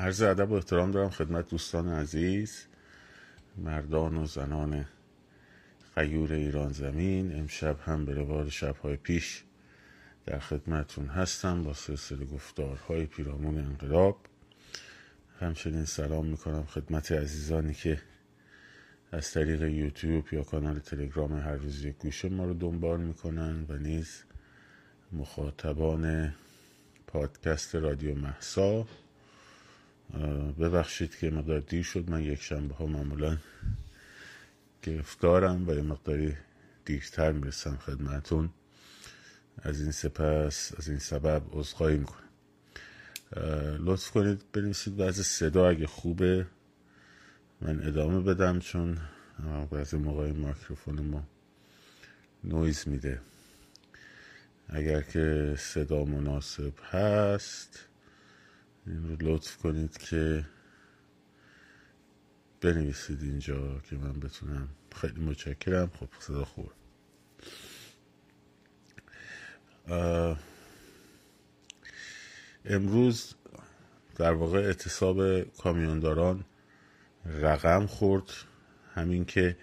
[0.00, 2.64] عرض ادب و احترام دارم خدمت دوستان عزیز
[3.56, 4.84] مردان و زنان
[5.96, 7.38] غیور ایران زمین.
[7.38, 9.44] امشب هم به روال شبهای پیش
[10.26, 14.18] در خدمتون هستم با سلسله گفتارهای پیرامون انقلاب.
[15.40, 18.02] همچنین سلام می‌کنم خدمت عزیزانی که
[19.12, 23.76] از طریق یوتیوب یا کانال تلگرام هر روز یک گوشه ما رو دنبال می‌کنن و
[23.76, 24.22] نیز
[25.12, 26.34] مخاطبان
[27.06, 28.86] پادکست رادیو محسا
[30.60, 32.10] ببخشید که مقدار دیر شد.
[32.10, 33.36] من یک شنبه ها معمولا
[34.82, 36.36] گرفتارم و یه مقداری
[36.84, 38.50] دیرتر می‌رسم خدمتون
[39.62, 42.28] از این سپس از این سبب عذرخواهی می‌کنم
[43.86, 46.46] لطف کنید بنویسید بعض صدا اگه خوبه.
[47.60, 48.98] من ادامه بدم چون
[49.70, 51.24] بعضی موقع مایکروفون ما
[52.44, 53.20] نویز میده.
[54.68, 57.86] اگر که صدا مناسب هست
[58.86, 60.46] این رو لطف کنید که
[62.60, 64.68] بنویسید اینجا که من بتونم.
[64.96, 65.90] خیلی متشکرم.
[66.00, 66.72] خب صدا خوب.
[72.64, 73.34] امروز
[74.16, 76.44] در واقع اعتصاب کامیونداران
[77.26, 78.30] رقم خورد.
[78.94, 79.56] همین که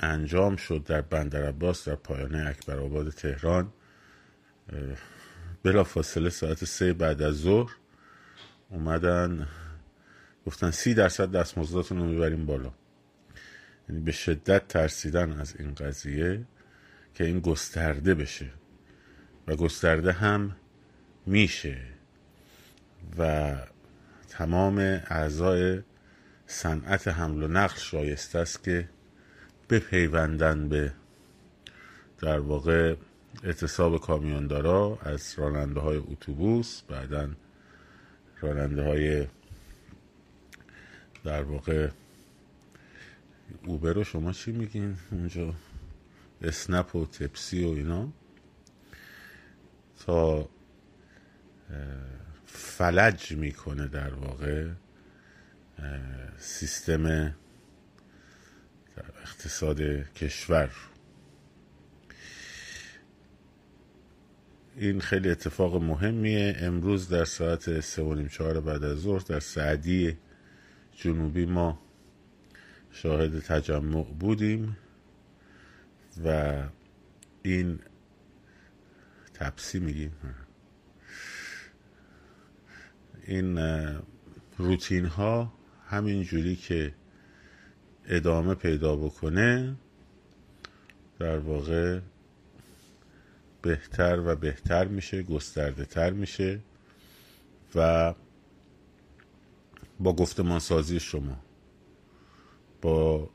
[0.00, 3.72] انجام شد در بندر عباس در پایانه اکبر آباد تهران.
[5.62, 7.76] بلا فاصله ساعت سه بعد از ظهر
[8.70, 9.48] اومدن
[10.46, 12.72] گفتن سی درصد دستمزداتون رو می‌بریم بالا.
[13.88, 16.44] یعنی به شدت ترسیدن از این قضیه
[17.14, 18.50] که این گسترده بشه.
[19.46, 20.56] و گسترده هم
[21.26, 21.78] میشه.
[23.18, 23.54] و
[24.28, 25.82] تمام اعضای
[26.46, 28.88] صنعت حمل و نقل شایسته است که
[29.70, 30.92] بپیوندن به
[32.18, 32.94] در واقع
[33.44, 37.28] اعتصاب کامیوندارا از راننده های اتوبوس بعدا
[38.40, 39.26] راننده های
[41.24, 41.90] در واقع
[43.64, 45.54] اوبر رو شما چی میگین؟ اونجا
[46.42, 48.12] اسنپ و تپسی و اینا.
[50.06, 50.48] تا
[52.46, 54.68] فلج می‌کنه در واقع
[56.38, 57.34] سیستم
[59.22, 59.80] اقتصاد
[60.14, 60.70] کشور.
[64.80, 66.56] این خیلی اتفاق مهمیه.
[66.58, 70.16] امروز در ساعت سه و نیم چهار بعد از ظهر در سعدی
[70.92, 71.78] جنوبی ما
[72.90, 74.76] شاهد تجمع بودیم
[76.24, 76.62] و
[77.42, 77.78] این
[79.34, 80.12] تپسی میگیم.
[83.26, 83.58] این
[84.58, 85.52] روتین ها
[85.86, 86.94] همین جوری که
[88.06, 89.76] ادامه پیدا بکنه
[91.18, 92.00] در واقع
[93.62, 96.60] بهتر و بهتر میشه گسترده تر میشه
[97.74, 98.14] و
[100.00, 101.36] با گفتمان سازی شما
[102.82, 103.30] با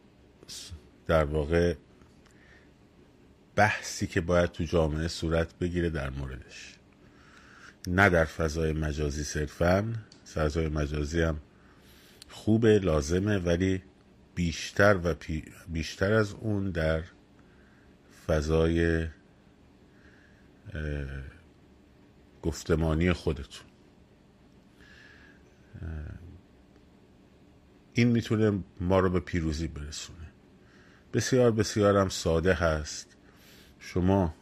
[1.07, 1.75] در واقع
[3.55, 6.75] بحثی که باید تو جامعه صورت بگیره در موردش.
[7.87, 9.93] نه در فضای مجازی صرفا
[10.33, 11.39] فضای مجازی هم
[12.29, 13.81] خوبه لازمه ولی
[14.35, 15.15] بیشتر و
[15.67, 17.03] بیشتر از اون در
[18.27, 19.07] فضای
[22.41, 23.67] گفتمانی خودتون.
[27.93, 30.27] این می‌تونه ما رو به پیروزی برسونه.
[31.13, 33.17] بسیار بسیار هم ساده هست.
[33.79, 34.35] شما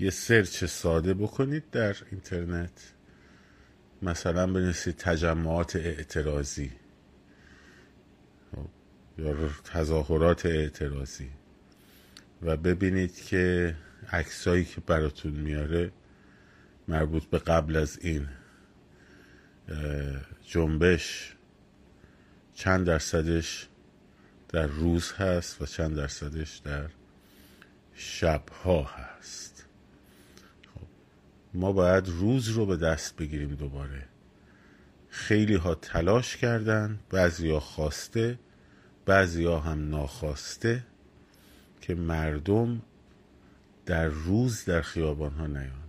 [0.00, 2.92] یه سرچ ساده بکنید در اینترنت.
[4.02, 6.72] مثلا بنویسید تجمعات اعتراضی.
[9.18, 11.30] یا تظاهرات اعتراضی.
[12.42, 13.76] و ببینید که
[14.12, 15.92] عکسایی که براتون میاره
[16.88, 18.28] مربوط به قبل از این
[20.46, 21.36] جنبش
[22.54, 23.68] چند درصدش
[24.48, 26.88] در روز هست و چند درصدش در
[27.94, 29.66] شبها هست.
[30.74, 30.86] خب
[31.54, 34.02] ما باید روز رو به دست بگیریم دوباره.
[35.08, 38.38] خیلی ها تلاش کردن بعضی ها خواسته
[39.06, 40.84] بعضی ها هم ناخواسته
[41.80, 42.82] که مردم
[43.86, 45.86] در روز در خیابان ها نیان.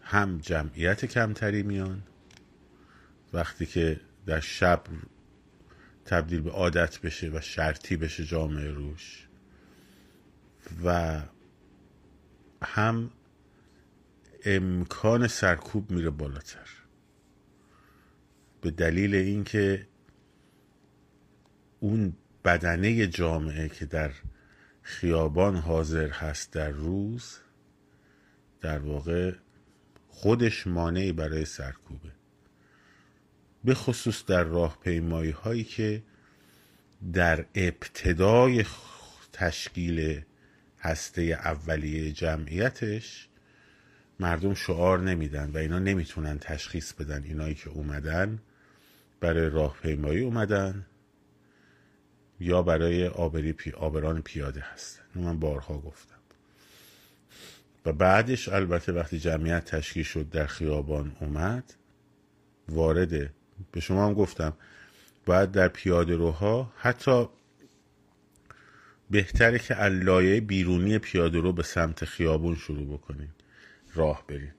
[0.00, 2.02] هم جمعیت کمتری میان.
[3.32, 4.82] وقتی که در شب
[6.04, 9.28] تبدیل به عادت بشه و شرطی بشه جامعه روش.
[10.84, 11.20] و
[12.62, 13.10] هم
[14.44, 16.68] امکان سرکوب میره بالاتر.
[18.60, 19.86] به دلیل اینکه
[21.80, 22.12] اون
[22.44, 24.10] بدنه جامعه که در
[24.86, 27.38] خیابان حاضر هست در روز
[28.60, 29.32] در واقع
[30.08, 32.12] خودش مانعی برای سرکوبه.
[33.64, 36.02] به خصوص در راهپیمایی هایی که
[37.12, 38.64] در ابتدای
[39.32, 40.22] تشکیل
[40.78, 43.28] هسته اولیه جمعیتش
[44.20, 48.38] مردم شعار نمیدن و اینا نمی‌تونن تشخیص بدن اینایی که اومدن
[49.20, 50.86] برای راهپیمایی اومدن.
[52.40, 56.16] یا برای آبری پی آبران پیاده هستن من بارها گفتم.
[57.86, 61.74] و بعدش البته وقتی جمعیت تشکیل شد در خیابان اومد
[62.68, 63.30] وارد
[63.72, 64.52] به شما هم گفتم
[65.26, 67.28] باید در پیاده روها حتی
[69.10, 73.28] بهتره که علایه بیرونی پیاده رو به سمت خیابون شروع بکنین
[73.94, 74.52] راه برین.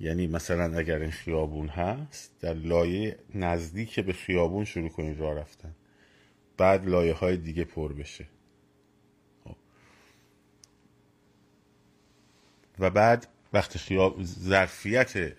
[0.00, 5.74] یعنی مثلا اگر این خیابون هست در لایه نزدیک به خیابون شروع کنید راه رفتن.
[6.56, 8.26] بعد لایه های دیگه پر بشه
[9.44, 9.56] خب.
[12.78, 15.36] و بعد وقتی خیاب ظرفیت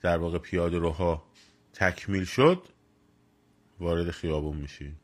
[0.00, 1.24] در واقع پیاده روها
[1.72, 2.62] تکمیل شد
[3.80, 4.94] وارد خیابون میشین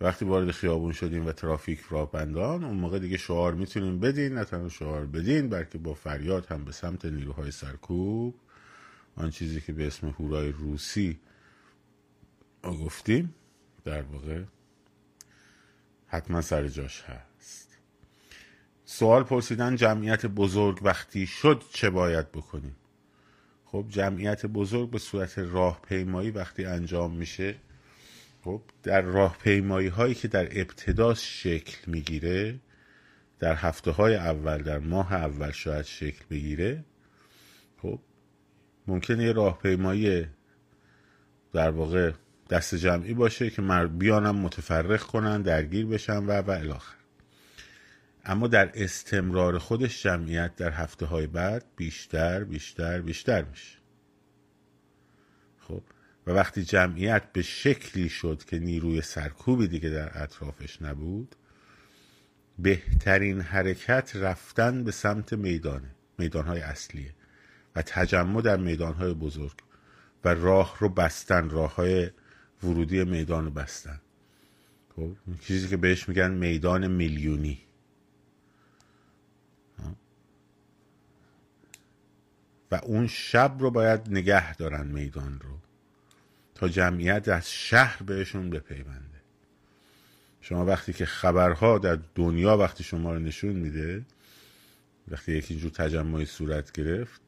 [0.00, 4.44] وقتی وارد خیابون شدیم و ترافیک راه بندان اون موقع دیگه شعار می‌تونیم بدین نه
[4.44, 8.34] تنها شعار بدین بلکه با فریاد هم به سمت نیروهای سرکوب
[9.16, 11.20] آن چیزی که به اسم هورای روسی
[12.62, 13.34] گفتیم
[13.84, 14.42] در واقع
[16.12, 17.78] حتما سر جاش هست.
[18.84, 22.76] سوال پرسیدن جمعیت بزرگ وقتی شد چه باید بکنیم؟
[23.64, 27.54] خب جمعیت بزرگ به صورت راهپیمایی وقتی انجام میشه
[28.44, 32.60] خب در راهپیمایی هایی که در ابتدا شکل می‌گیره
[33.38, 36.84] در هفته های اول در ماه اول شاید شکل بگیره.
[37.82, 37.98] خب
[38.86, 40.26] ممکنه یه راهپیمایی
[41.52, 42.12] در واقع
[42.52, 46.96] دست جمعی باشه که مرد بیانم متفرق کنن درگیر بشن و و الاخر
[48.24, 53.78] اما در استمرار خودش جمعیت در هفته های بعد بیشتر بیشتر بیشتر میشه.
[55.58, 55.82] خب؟
[56.26, 61.36] و وقتی جمعیت به شکلی شد که نیروی سرکوبی دیگه در اطرافش نبود
[62.58, 67.14] بهترین حرکت رفتن به سمت میدانه میدانهای اصلیه
[67.76, 69.56] و تجمع در میدانهای بزرگ
[70.24, 72.10] و راه رو بستن راه های
[72.64, 74.00] ورودی میدان بستن.
[74.96, 75.10] خب
[75.40, 77.58] چیزی که بهش میگن میدان میلیونی.
[82.70, 85.58] و اون شب رو باید نگه دارن میدان رو
[86.54, 89.20] تا جمعیت از شهر بهشون بپیونده.
[90.40, 94.04] شما وقتی که خبرها در دنیا وقتی شما رو نشون میده
[95.08, 97.21] وقتی یکی جور تجمعی صورت گرفت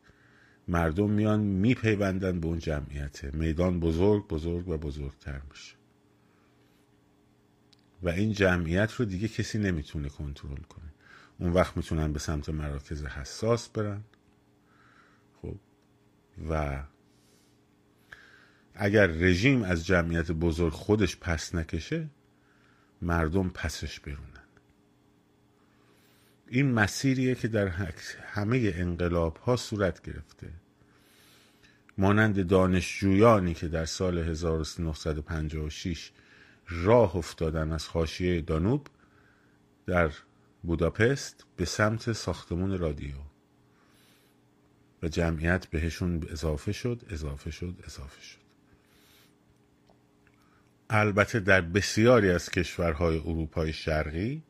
[0.68, 3.24] مردم میان میپیوندن به اون جمعیت.
[3.24, 5.74] میدان بزرگ بزرگ و بزرگتر میشه.
[8.02, 10.92] و این جمعیت رو دیگه کسی نمی‌تونه کنترل کنه.
[11.38, 14.04] اون وقت می‌تونن به سمت مراکز حساس برن.
[15.42, 15.56] خب.
[16.50, 16.82] و
[18.74, 22.08] اگر رژیم از جمعیت بزرگ خودش پس نکشه
[23.02, 24.33] مردم پسش برونن
[26.48, 27.68] این مسیریه که در
[28.26, 30.50] همه انقلاب ها صورت گرفته.
[31.98, 36.10] مانند دانشجویانی که در سال 1956
[36.68, 38.86] راه افتادن از خاشیه دانوب
[39.86, 40.10] در
[40.62, 43.14] بوداپست به سمت ساختمون رادیو.
[45.02, 48.38] و جمعیت بهشون اضافه شد اضافه شد اضافه شد.
[50.90, 54.42] البته در بسیاری از کشورهای اروپای شرقی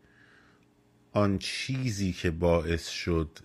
[1.15, 3.39] آن چیزی که باعث شد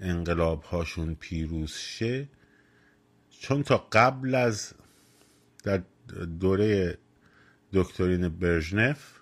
[0.00, 2.28] انقلاب هاشون پیروز شه
[3.30, 4.72] چون تا قبل از
[5.64, 5.82] در
[6.40, 6.98] دوره
[7.72, 9.20] دکترین برژنف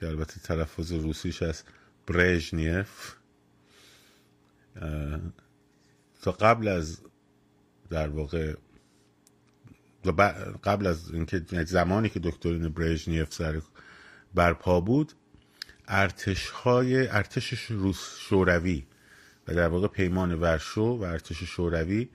[0.00, 1.62] که البته تلفظ روسیش از
[2.06, 3.14] برژنیف
[6.22, 7.00] تا قبل از
[7.90, 8.54] در واقع
[10.64, 13.62] قبل از اینکه زمانی که دکترین برژنیف سر
[14.34, 15.12] برپا بود
[15.88, 18.86] ارتش های ارتش روس شوروی
[19.48, 22.08] و در واقع پیمان ورشو و ارتش شوروی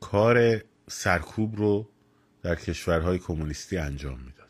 [0.00, 1.88] کار سرکوب رو
[2.42, 4.48] در کشورهای کمونیستی انجام می‌داد.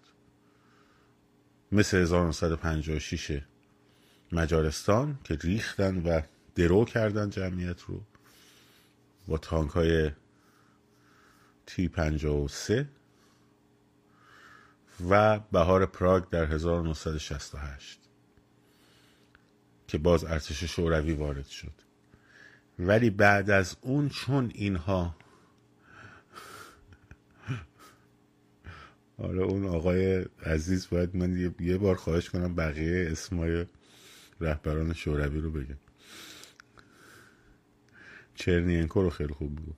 [1.73, 3.43] مثل 1956
[4.33, 6.21] مجارستان که ریختن و
[6.55, 8.03] درو کردن جمعیت رو
[9.29, 10.11] با تانک های
[11.67, 12.89] تی 53
[15.11, 18.02] و بهار پراگ در 1968
[19.93, 21.73] که باز ارتش شوروی وارد شد.
[22.79, 25.17] ولی بعد از اون چون اینها
[29.19, 33.67] آره اون آقای عزیز باید من یه بار خواهش کنم بقیه اسمای
[34.41, 35.79] رهبران شوروی رو بگم
[38.35, 39.77] چرنینکو رو خیلی خوب بود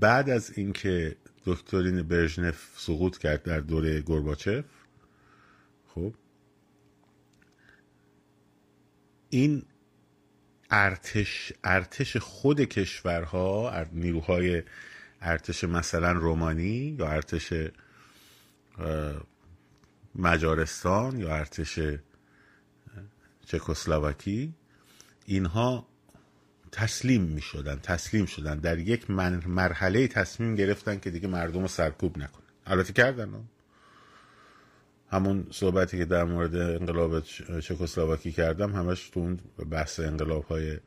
[0.00, 4.64] بعد از اینکه دکترین برژنف سقوط کرد در دوره گرباچف
[5.94, 6.14] خب
[9.30, 9.62] این
[10.70, 14.62] ارتش ارتش خود کشورها نیروهای
[15.20, 17.52] ارتش مثلا رومانی یا ارتش
[20.14, 21.80] مجارستان یا ارتش
[23.46, 24.54] چکسلواکی
[25.26, 25.86] اینها
[26.72, 32.18] تسلیم می شدن تسلیم شدن در یک مرحله تصمیم گرفتن که دیگه مردم رو سرکوب
[32.18, 32.46] نکنن.
[32.66, 33.48] البته کردن.
[35.10, 37.20] همون صحبتی که در مورد انقلاب
[37.60, 39.40] چکسلواکی کردم همش تو اون
[39.70, 40.78] بحث انقلاب های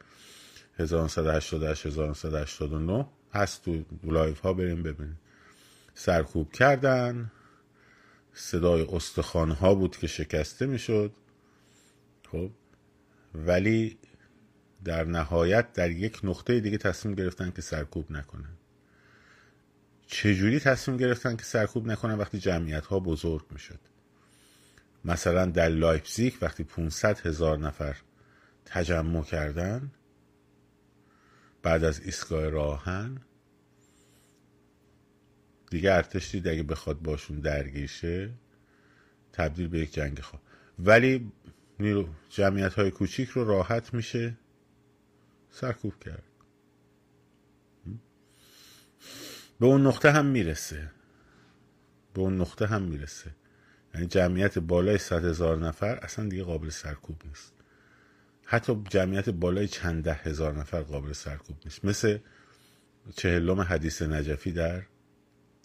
[0.78, 5.20] 1988 1989 هست تو live ها بریم ببینیم.
[5.94, 7.32] سرکوب کردن
[8.34, 11.12] صدای استخوان ها بود که شکسته می‌شد.
[12.32, 12.50] خب
[13.36, 13.98] ولی
[14.84, 18.58] در نهایت در یک نقطه دیگه تصمیم گرفتن که سرکوب نکنن.
[20.08, 23.80] چجوری تصمیم گرفتن که سرکوب نکنن؟ وقتی جمعیت ها بزرگ می‌شد.
[25.06, 27.98] مثلا در لایپزیگ وقتی 500 هزار نفر
[28.66, 29.92] تجمع کردن
[31.64, 33.22] بعد از ایستگاه راهن
[35.70, 38.34] دیگه ارتش دید اگه بخواد باشون درگیر شه
[39.34, 40.42] تبدیل به یک جنگ خواه.
[40.80, 41.32] ولی
[42.30, 44.38] جمعیت های کوچیک رو راحت میشه
[45.50, 46.24] سرکوب کرد.
[49.60, 50.92] به اون نقطه هم می‌رسه.
[52.14, 53.36] به اون نقطه هم می‌رسه.
[53.94, 57.54] یعنی جمعیت بالای صد هزار نفر اصلا دیگه قابل سرکوب نیست.
[58.46, 61.86] حتی جمعیت بالای چند ده هزار نفر قابل سرکوب نیست.
[61.86, 62.18] مثل
[63.16, 64.84] چهلم حدیث نجفی در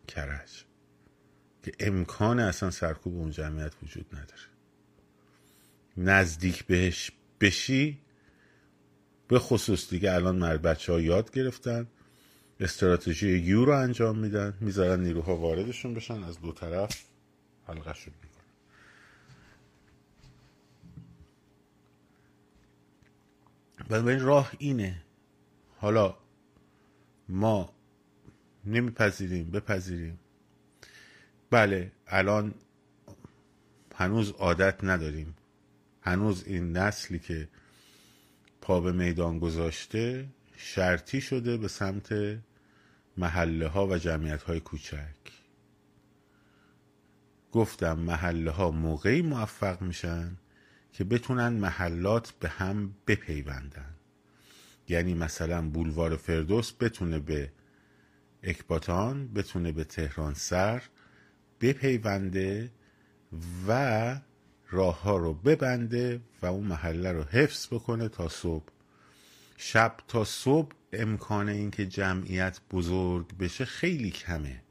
[0.08, 0.64] کرج
[1.62, 4.48] که امکان اصلا سرکوب اون جمعیت وجود نداره.
[5.96, 7.98] نزدیک بهش بشی
[9.28, 11.86] به خصوص دیگه الان مرد بچه ها یاد گرفتن
[12.60, 17.07] استراتژی یو رو انجام میدن می‌ذارن نیروها واردشون بشن از دو طرف
[17.68, 18.38] حلقه شد می‌کنن
[23.88, 25.02] بنابراین راه اینه.
[25.76, 26.16] حالا
[27.28, 27.72] ما
[28.64, 30.18] نمیپذیریم بپذیریم.
[31.50, 32.54] بله الان
[33.94, 35.34] هنوز عادت نداریم.
[36.02, 37.48] هنوز این نسلی که
[38.60, 42.38] پا به میدان گذاشته شرطی شده به سمت
[43.16, 45.37] محله ها و جمعیت های کوچک.
[47.52, 50.36] گفتم محله ها موقعی موفق میشن
[50.92, 53.94] که بتونن محلات به هم بپیوندن.
[54.88, 57.52] یعنی مثلا بولوار فردوس بتونه به
[58.42, 60.82] اکباتان بتونه به تهران سر
[61.60, 62.70] بپیونده
[63.68, 64.20] و
[64.70, 68.68] راه ها رو ببنده و اون محله رو حفظ بکنه تا صبح.
[69.56, 74.62] شب تا صبح امکان اینکه جمعیت بزرگ بشه خیلی کمه.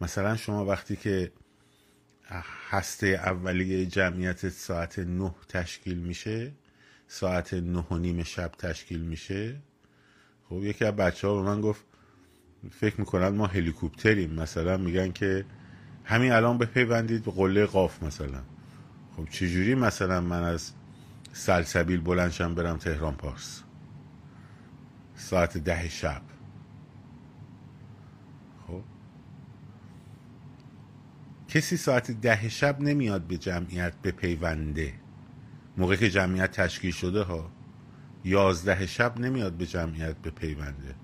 [0.00, 1.32] مثلا شما وقتی که
[2.70, 6.52] هسته اولیه جمعیت ساعت نه تشکیل میشه.
[7.08, 9.56] ساعت نه و نیم شب تشکیل میشه.
[10.48, 11.84] خب یکی از بچه ها به من گفت
[12.70, 14.34] فکر می‌کنن ما هلیکوپتریم.
[14.34, 15.44] مثلا میگن که
[16.04, 18.42] همین الان بپیوندید به قله قاف مثلا.
[19.16, 20.72] خب چجوری مثلا من از
[21.32, 23.62] سلسبیل بلنشم برم تهران پارس؟
[25.16, 26.22] ساعت ده شب
[28.66, 28.82] خب
[31.54, 34.92] کسی ساعت ده شب نمیاد به جمعیت بپیونده.
[35.76, 37.50] موقع که جمعیت تشکیل شده ها
[38.24, 40.94] یازده شب نمیاد به جمعیت بپیونده.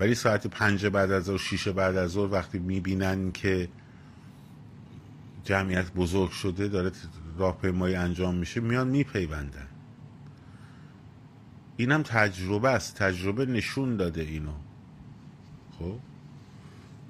[0.00, 3.68] ولی ساعت پنج بعد از ظهر شیش بعد از ظهر وقتی می‌بینن که
[5.44, 6.90] جمعیت بزرگ شده داره
[7.38, 9.68] راهپیمایی انجام میشه میان میپیوندن.
[11.76, 12.96] اینم تجربه است.
[12.96, 14.54] تجربه نشون داده اینو.
[15.78, 15.98] خب؟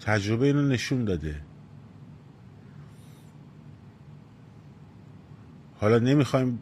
[0.01, 1.41] تجربه اینو نشون داده.
[5.85, 6.59] حالا نمی‌خوایم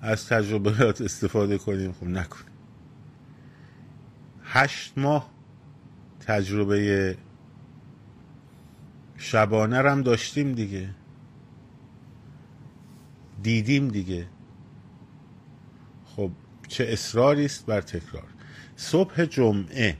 [0.00, 1.92] از تجربیات استفاده کنیم.
[1.92, 2.52] خب نکنیم
[4.42, 5.30] هشت ماه
[6.20, 7.16] تجربه
[9.16, 10.90] شبانه هم داشتیم دیگه.
[13.42, 14.26] دیدیم دیگه.
[16.04, 16.30] خب
[16.68, 18.28] چه اصراری است بر تکرار.
[18.76, 19.96] صبح جمعه.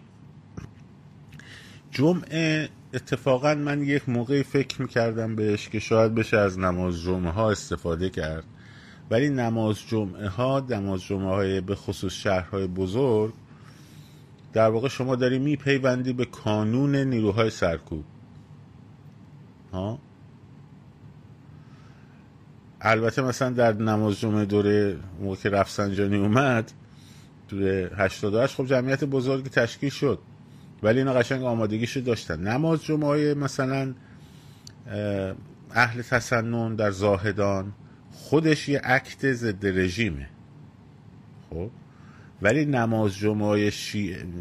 [1.91, 7.51] جمعه اتفاقا من یک موقعی فکر می‌کردم بهش که شاید بشه از نماز جمعه ها
[7.51, 8.45] استفاده کرد.
[9.11, 13.33] ولی نماز جمعه ها نماز جمعه های به خصوص شهرهای بزرگ
[14.53, 18.05] در واقع شما داری میپیوندی به کانون نیروهای سرکوب.
[19.73, 19.99] ها؟
[22.81, 26.73] البته مثلا در نماز جمعه دوره موقع که رفسنجانی اومد
[27.49, 30.19] دوره 88 خب جمعیت بزرگی تشکیل شد.
[30.83, 32.41] ولی اینا قشنگ آمادگیشو داشتن.
[32.41, 33.95] نماز جمعه مثلا
[35.71, 37.73] اهل تسنن در زاهدان
[38.13, 40.29] خودش یه عکت ضد رژیمه.
[41.51, 41.71] خب؟
[42.43, 43.71] ولی نماز جمعه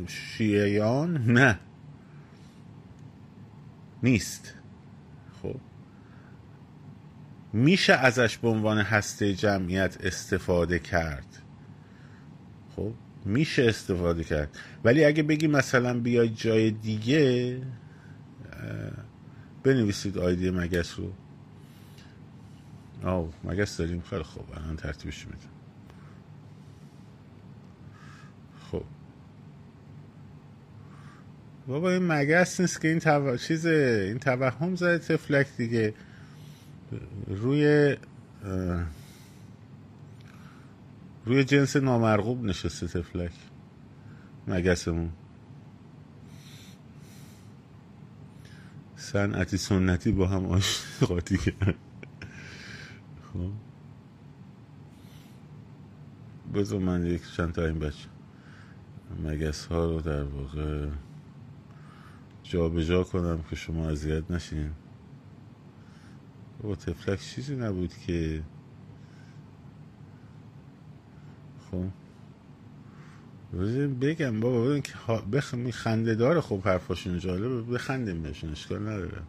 [0.08, 1.60] شیعیان نه.
[4.04, 4.54] نیست.
[5.42, 5.56] خب؟
[7.54, 11.42] میشه ازش به عنوان هسته جمعیت استفاده کرد.
[12.76, 12.92] خب؟
[13.28, 14.58] میشه استفاده کرد.
[14.84, 17.62] ولی اگه بگی مثلا بیاید جای دیگه
[19.64, 21.12] بنویسید آیدی مگس رو.
[23.04, 24.02] آو مگس داریم.
[24.02, 24.46] خیلی خوب.
[24.54, 25.40] الان ترتیبش میدم.
[28.72, 28.84] خب.
[31.68, 33.38] بابا این مگس نیست که این تو...
[33.38, 35.94] چیز این توهم زده تفلک دیگه.
[37.28, 37.96] روی
[41.28, 43.32] روی جنس نامرغوب نشسته تفلک
[44.48, 45.12] مگسمون.
[48.96, 51.76] صنعتی سنتی با هم آشتی کرد
[53.34, 53.52] خب.
[56.54, 58.10] بذار من یک چند تا این بچه.
[59.24, 60.88] مگس ها رو در واقع
[62.44, 64.72] جا به جا کنم که شما اذیت نشین.
[66.62, 68.44] با تفلک چیزی نبود که
[71.72, 71.86] خب.
[74.02, 74.94] بگم بابا ببین که
[75.34, 75.56] بخ...
[75.72, 79.22] خنده داره خب حرفاشون جالبه بخندیم بهشون اشکال نداره.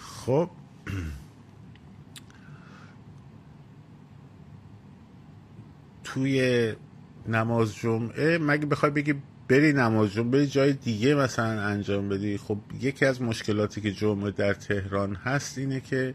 [0.00, 0.50] خب.
[6.04, 6.72] توی
[7.28, 9.14] نماز جمعه مگه بخوای بگی
[9.48, 14.54] بری نماز جمعه جای دیگه مثلا انجام بدی؟ خب یکی از مشکلاتی که جمعه در
[14.54, 16.14] تهران هست اینه که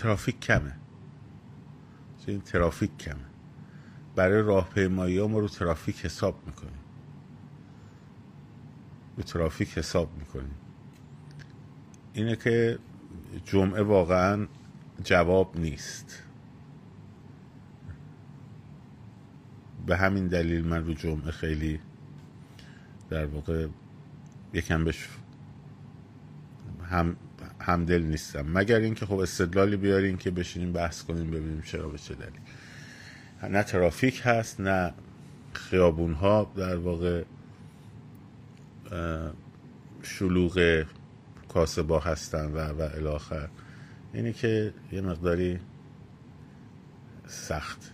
[0.00, 0.76] ترافیک کمه.
[2.26, 3.26] این ترافیک کمه.
[4.16, 6.78] برای راهپیمایی ها ما رو ترافیک حساب می‌کنیم.
[9.16, 10.54] رو ترافیک حساب می‌کنیم.
[12.12, 12.78] اینه که
[13.44, 14.46] جمعه واقعا
[15.04, 16.22] جواب نیست.
[19.86, 21.80] به همین دلیل من رو جمعه خیلی
[23.10, 23.68] در واقع
[24.52, 25.08] یکم بهش
[26.84, 27.16] هم
[27.60, 28.46] همدل نیستم.
[28.58, 32.40] مگر اینکه خب استدلالی بیارین که بشینیم بحث کنیم ببینیم چرا به چه دلیل.
[33.52, 34.94] نه ترافیک هست نه
[35.52, 37.24] خیابون ها در واقع
[40.02, 40.84] شلوغ
[41.48, 43.48] کاسبا هستن و و الاخر.
[44.12, 45.60] اینی که یه مقداری
[47.26, 47.92] سخت.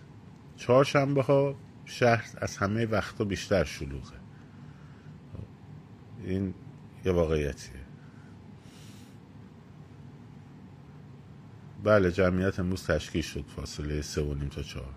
[0.55, 4.17] چهارشنبه ها شهر از همه وقتا بیشتر شلوغه.
[6.23, 6.53] این
[7.05, 7.86] یه واقعیتیه.
[11.83, 14.93] بله جمعیت امروز تشکیل شد فاصله سه و نیم تا چهار.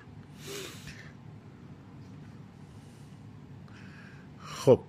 [4.44, 4.80] خب.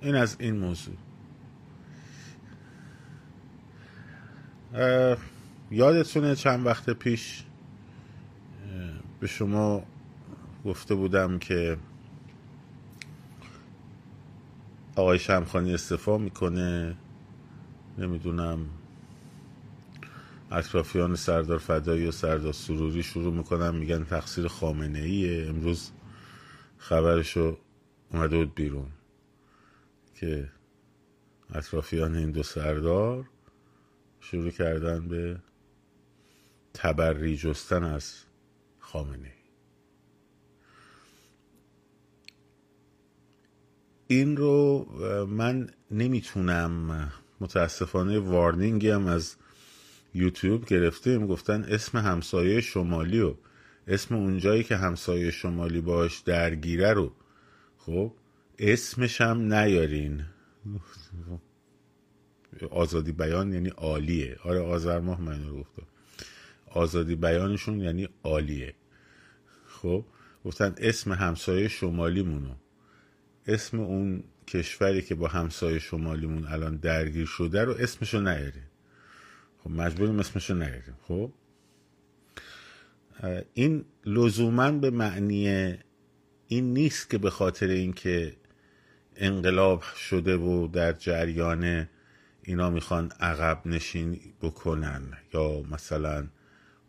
[0.00, 0.94] این از این موضوع.
[5.70, 7.44] یادتونه چند وقت پیش
[9.20, 9.82] به شما
[10.64, 11.78] گفته بودم که
[14.96, 16.96] آقای شمخانی استفا می‌کنه.
[17.98, 18.66] نمی‌دونم.
[20.50, 25.90] اطرافیان سردار فدایی و سردار سروری شروع می‌کنن میگن تقصیر خامنه ایه امروز
[26.78, 27.58] خبرشو
[28.12, 28.88] اومده بود بیرون
[30.14, 30.48] که
[31.54, 33.24] اطرافیان این دو سردار
[34.20, 35.40] شروع کردن به
[36.74, 38.14] تبری جستن از
[38.78, 39.32] خامنه
[44.06, 44.86] این رو
[45.26, 49.36] من نمی‌تونم متاسفانه وارنینگی هم از
[50.14, 51.26] یوتیوب گرفتیم.
[51.26, 53.34] گفتن اسم همسایه شمالی و
[53.86, 57.12] اسم اونجایی که همسایه شمالی باش درگیره رو.
[57.78, 58.12] خب
[58.58, 60.24] اسمش هم نیارین.
[62.70, 64.36] آزادی بیان یعنی عالیه.
[64.44, 65.86] آره آذر ماه من رو گفتم.
[66.66, 68.74] آزادی بیانشون یعنی عالیه.
[69.66, 70.04] خب
[70.44, 72.54] گفتن اسم همسایه شمالی مونو
[73.46, 78.68] اسم اون کشوری که با همسایه شمالیمون الان درگیر شده رو اسمشو نیاریم
[79.64, 80.96] خب مجبوریم اسمشو نیاریم.
[81.02, 81.32] خب؟
[83.54, 85.48] این لزوما به معنی
[86.48, 88.36] این نیست که به خاطر اینکه
[89.16, 91.88] انقلاب شده و در جریان
[92.42, 95.02] اینا می‌خوان عقب نشین بکنن
[95.34, 96.26] یا مثلا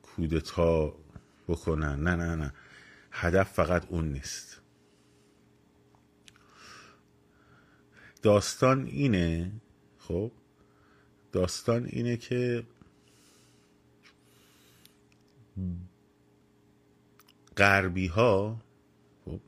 [0.02, 0.96] کودتا
[1.48, 2.04] بکنن.
[2.04, 2.54] نه نه نه.
[3.12, 4.59] هدف فقط اون نیست.
[8.22, 9.52] داستان اینه
[10.00, 10.32] خب؟
[11.32, 12.64] داستان اینه که
[17.58, 18.62] غربی ها
[19.26, 19.40] خب؟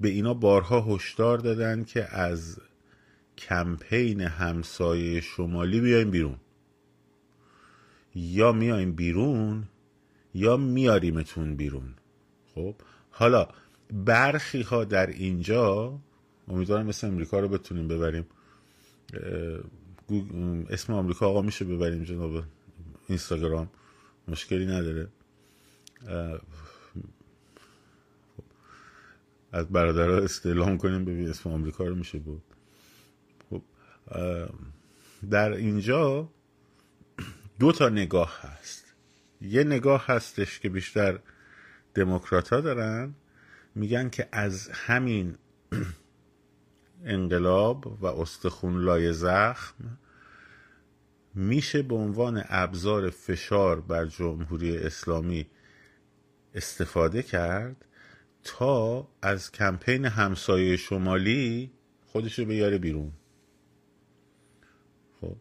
[0.00, 2.60] به اینا بارها هشدار دادن که از
[3.38, 6.36] کمپین همسایه شمالی بیایم بیرون.
[8.14, 9.64] یا میایم بیرون
[10.34, 11.94] یا میاریمتون بیرون
[12.54, 12.74] خب؟
[13.10, 13.48] حالا
[13.94, 15.98] برخی ها در اینجا
[16.48, 18.26] امیدوارم مثل امریکا رو بتونیم ببریم.
[20.70, 22.44] اسم آمریکا آقا میشه ببریم جناب
[23.08, 23.70] اینستاگرام.
[24.28, 25.08] مشکلی نداره.
[29.52, 32.42] از برادرها استعلام کنیم ببین اسم آمریکا رو میشه بود
[33.50, 33.62] خب
[35.30, 36.28] در اینجا
[37.58, 38.94] دو تا نگاه هست.
[39.40, 41.18] یه نگاه هستش که بیشتر
[41.94, 43.14] دموکرات ها دارن
[43.74, 45.36] میگن که از همین
[47.04, 49.98] انقلاب و استخون لای زخم
[51.34, 55.46] میشه به عنوان ابزار فشار بر جمهوری اسلامی
[56.54, 57.84] استفاده کرد
[58.44, 61.70] تا از کمپین همسایه شمالی
[62.06, 63.12] خودشو بیاره بیرون.
[65.20, 65.36] خب.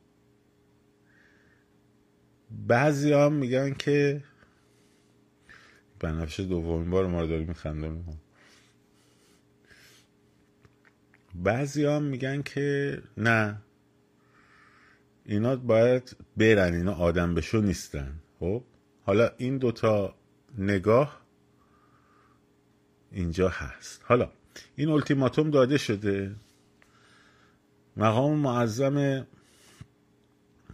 [2.52, 4.24] بعضی هم میگن که
[6.00, 8.04] بنفشه دومین بار ما رو داریم میخندم.
[11.36, 13.62] بعضی هم میگن که نه.
[15.26, 18.19] اینا باید برن اینا آدم بشو نیستن.
[18.39, 18.63] خب؟
[19.06, 20.15] حالا این دوتا
[20.58, 21.22] نگاه
[23.12, 24.02] اینجا هست.
[24.06, 24.32] حالا
[24.76, 26.36] این التیماتوم داده شده.
[27.98, 29.28] مقام معظم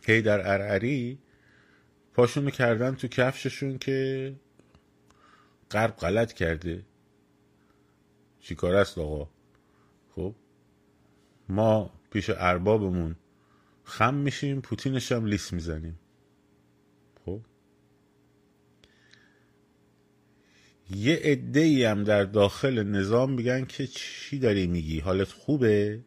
[0.08, 1.20] در ارعری
[2.14, 4.34] پاشونو کردن تو کفششون که
[5.70, 6.86] قرب غلط کرده.
[8.42, 9.30] چیکار است آقا؟
[11.50, 13.16] ما پیش اربابمون
[13.84, 16.00] خم میشیم پوتینش هم لیس می‌زنیم.
[17.26, 17.42] خب؟
[20.90, 26.00] یه عده ای هم در داخل نظام میگن که چی داری میگی؟ حالت خوبه؟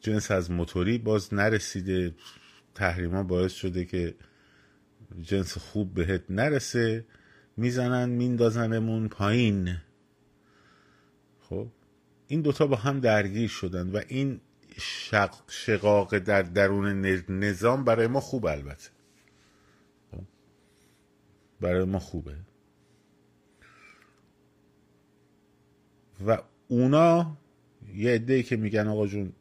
[0.00, 2.14] جنس از موتوری باز نرسیده.
[2.74, 4.14] تحریما باعث شده که
[5.22, 7.06] جنس خوب بهت نرسه.
[7.56, 9.76] می‌زنن میندازنمون پایین.
[11.40, 11.68] خب؟
[12.28, 14.40] این دوتا با هم درگیر شدن و این
[14.80, 16.88] شق شقاق در درون
[17.28, 18.90] نظام برای ما خوب البته.
[20.10, 20.22] خب؟
[21.60, 22.36] برای ما خوبه.
[26.26, 26.38] و
[26.68, 27.36] اونا
[27.94, 29.32] یه عده که میگن آقا جون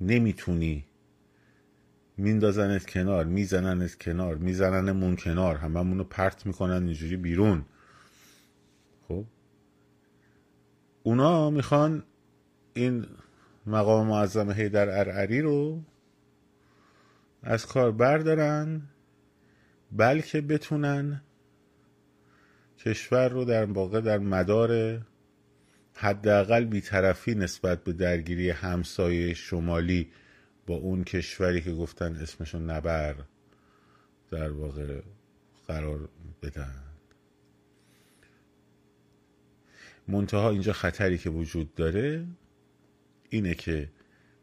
[0.00, 0.84] نمی‌تونی
[2.16, 7.64] میندازنت کنار میزننت کنار میزننمون کنار هممونو پرت می‌کنن اینجوری بیرون
[9.08, 9.24] خب
[11.06, 12.02] اونا می‌خوان
[12.74, 13.06] این
[13.66, 15.82] مقام معظم هیدر ارعری رو
[17.42, 18.82] از کار بردارن
[19.92, 21.22] بلکه بتونن
[22.78, 25.00] کشور رو در واقع در مدار
[25.94, 30.10] حداقل بیطرفی نسبت به درگیری همسایه شمالی
[30.66, 33.14] با اون کشوری که گفتن اسمشو نبر
[34.30, 35.00] در واقع
[35.66, 36.08] قرار
[36.42, 36.85] بدن.
[40.08, 42.26] منتها اینجا خطری که وجود داره
[43.28, 43.90] اینه که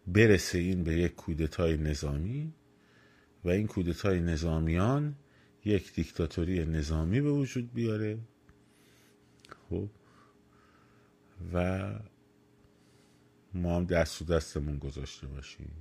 [0.08, 2.54] برسه این به یک کودتای نظامی
[3.44, 5.16] و این کودتای نظامیان
[5.66, 8.18] یک دیکتاتوری نظامی به وجود بیاره.
[9.70, 9.90] خب؟
[11.54, 11.90] و
[13.54, 15.72] ما هم دست و دستمون گذاشته باشیم.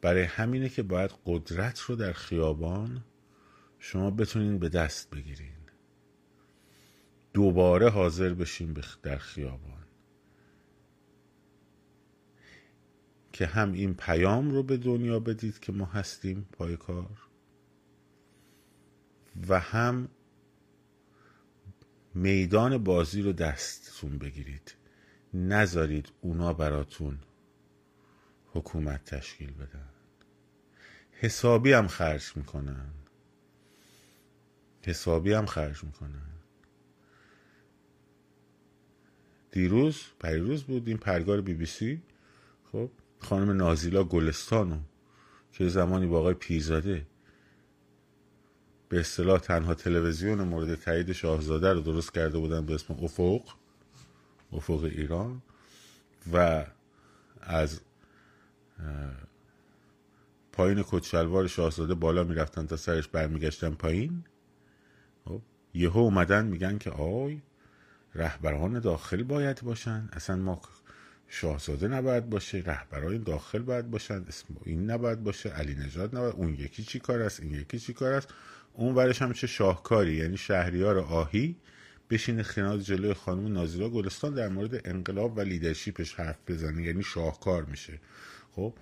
[0.00, 3.04] برای همینه که باید قدرت رو در خیابان
[3.78, 5.59] شما بتونین به دست بگیرین.
[7.32, 9.84] دوباره حاضر بشیم در خیابان.
[13.32, 17.28] که هم این پیام رو به دنیا بدید که ما هستیم پای کار
[19.48, 20.08] و هم
[22.14, 24.74] میدان بازی رو دستتون بگیرید.
[25.34, 27.18] نذارید اونا براتون
[28.52, 29.88] حکومت تشکیل بدن.
[31.12, 32.90] حسابی هم خرج می‌کنن.
[34.82, 36.39] حسابی هم خرج می‌کنن.
[39.52, 42.02] دیروز پریروز بود این پرگار بی بی سی.
[42.72, 44.78] خب خانم نازیلا گلستانو
[45.52, 47.06] که زمانی با آقای پیرزاده
[48.88, 53.42] به اصطلاح تنها تلویزیون مورد تایید شاهزاده رو درست کرده بودن به اسم افق
[54.52, 55.42] افق ایران.
[56.32, 56.66] و
[57.40, 57.80] از
[60.52, 64.24] پایین کچلوار شاهزاده بالا می‌رفتن تا سرش برمیگشتن پایین.
[65.24, 65.42] خب
[65.74, 67.40] یهو اومدن میگن که آی
[68.14, 70.08] رهبران داخل باید باشن.
[70.12, 70.60] اصلا ما
[71.28, 76.54] شاهزاده نباید باشه رهبرای داخل باید باشن اسم این نباید باشه علی نجات نباید اون
[76.54, 78.28] یکی چی کار است این یکی چی کار است.
[78.74, 81.56] اون ورش هم چه شاهکاری یعنی شهریار آهی
[82.10, 87.64] بشینه خناد جلوی خانم نازیرا گلستان در مورد انقلاب و لیدرشیپش حرف بزنه یعنی شاهکار
[87.64, 88.00] میشه.
[88.52, 88.74] خب؟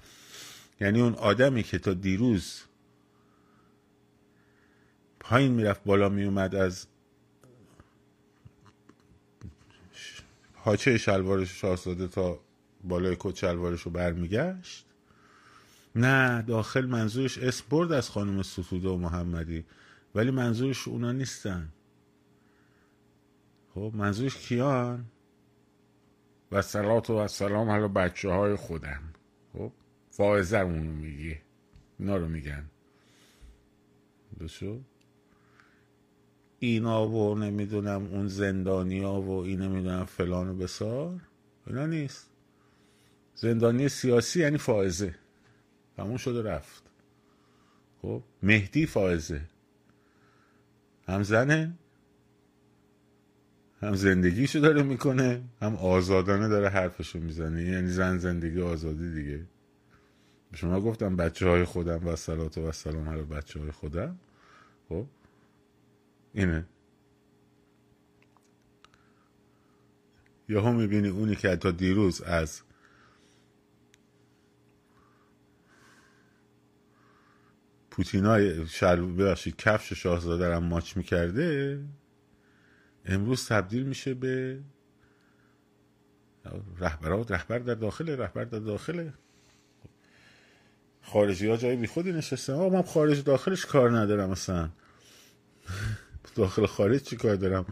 [0.80, 2.62] یعنی اون آدمی که تا دیروز
[5.20, 6.86] پایین می‌رفت بالا میومد از
[10.68, 12.40] پاچه شلوارش شاهزاده تا
[12.84, 14.86] بالای کت شلوارش رو برمیگشت؟
[15.96, 19.64] نه داخل منظورش اسم برد از خانم ستوده و محمدی
[20.14, 21.68] ولی منظورش اونا نیستن.
[23.74, 25.04] خب منظورش کیان؟
[26.52, 29.02] و سلات و سلام حالا بچه های خودم.
[29.52, 29.72] خب
[30.10, 31.42] فائزه اونو میگه
[31.98, 32.64] اینا رو میگن.
[34.38, 34.80] دوشو
[36.58, 41.20] اینا و نمی‌دونم اون زندانی ها و این نمی‌دونم فلان و بسار
[41.66, 42.30] اینا نیست.
[43.34, 45.14] زندانی سیاسی یعنی فائزه.
[45.96, 46.82] تموم شده رفت.
[48.02, 49.40] خب مهدی فائزه.
[51.08, 51.74] هم زنه
[53.80, 57.62] هم زندگیشو داره می‌کنه هم آزادانه داره حرفشو می‌زنه.
[57.62, 59.44] یعنی زن زندگی آزادی دیگه.
[60.54, 64.18] شما گفتم بچه های خودم و سلات و سلام علی بچه های خودم.
[64.88, 65.06] خب
[66.34, 66.66] اینه.
[70.48, 72.62] یا هم می‌بینی اونی که تا دیروز از
[77.90, 81.80] پوتینای شل ببخشید کفش شاهزاده هم ماچ می‌کرده
[83.04, 84.60] امروز تبدیل میشه به
[86.78, 89.14] رهبرات رهبر در داخل رهبر در داخله.
[91.02, 92.52] خارجی ها جای بی خودی نشستن.
[92.52, 94.70] آقا من خارج داخلش کار ندارم اصلا.
[96.38, 97.66] داخل خارج چی کار دارم؟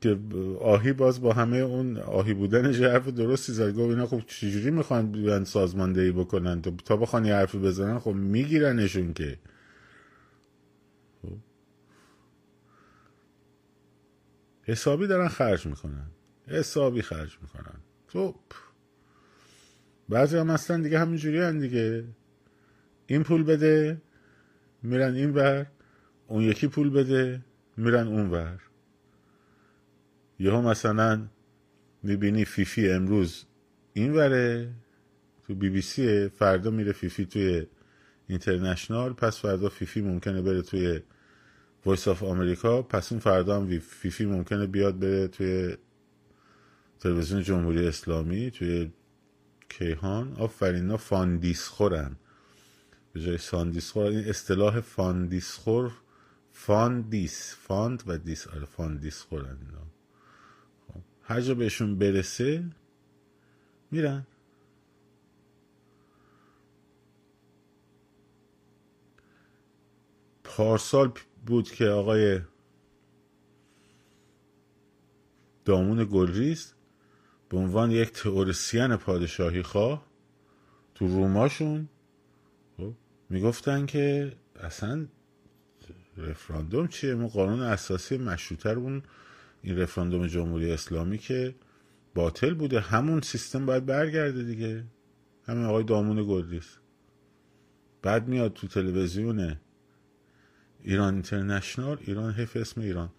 [0.00, 0.18] که
[0.60, 3.70] آهی باز با همه اون آهی بودنش حرف درستی زد.
[3.70, 9.12] گفت اینا خب چجوری می‌خوان بیان سازماندهی بکنن؟ تا بخوان یه حرفی بزنن خب میگیرنشون
[9.12, 9.38] که.
[11.22, 11.36] خب.
[14.62, 16.06] حسابی دارن خرج می‌کنن.
[16.46, 17.76] حسابی خرج می‌کنن.
[18.08, 18.34] تو
[20.08, 22.04] بعضی هم اصلا دیگه همینجوری هم دیگه.
[23.06, 24.02] این پول بده
[24.82, 25.66] میرن این ور.
[26.32, 27.40] اون یکی پول بده
[27.76, 28.60] میرن اون ور.
[30.38, 31.28] یهو مثلا
[32.02, 33.44] می‌بینی فیفی امروز
[33.92, 34.74] این وره
[35.46, 37.66] تو بی بی سیه فردا میره فیفی توی
[38.28, 41.00] International پس فردا فیفی ممکنه بره توی
[41.84, 45.76] Voice of America پس اون فردا هم فیفی ممکنه بیاد بره توی
[47.00, 48.90] تلویزیون جمهوری اسلامی توی
[49.68, 50.36] کیهان.
[50.38, 52.16] آفرین ها فاندیس خورن
[53.12, 55.92] به جای ساندیس خور این اصطلاح فاندیس خور
[56.52, 59.86] فاندیس fund و دیس آره فاندیس خورن اینا
[60.88, 61.00] خب.
[61.22, 62.64] هر جا بهشون برسه
[63.90, 64.26] میرن
[70.44, 71.12] پارسال
[71.46, 72.40] بود که آقای
[75.64, 76.74] دامون گلریست
[77.48, 80.06] به عنوان یک تئوریسین پادشاهی خواه
[80.94, 81.88] تو روماشون
[82.76, 82.92] خب
[83.30, 85.06] می‌گفتن که اصلا
[86.16, 89.02] رفراندوم چیه؟ ما قانون اساسی مشروطه اون
[89.62, 91.54] این رفراندوم جمهوری اسلامی که
[92.14, 92.80] باطل بوده.
[92.80, 94.84] همون سیستم باید برگرده دیگه.
[95.46, 96.76] همین آقای دامون گلریس
[98.02, 99.56] بعد میاد تو تلویزیون
[100.80, 103.10] ایران اینترنشنال ایران حیف اسم ایران.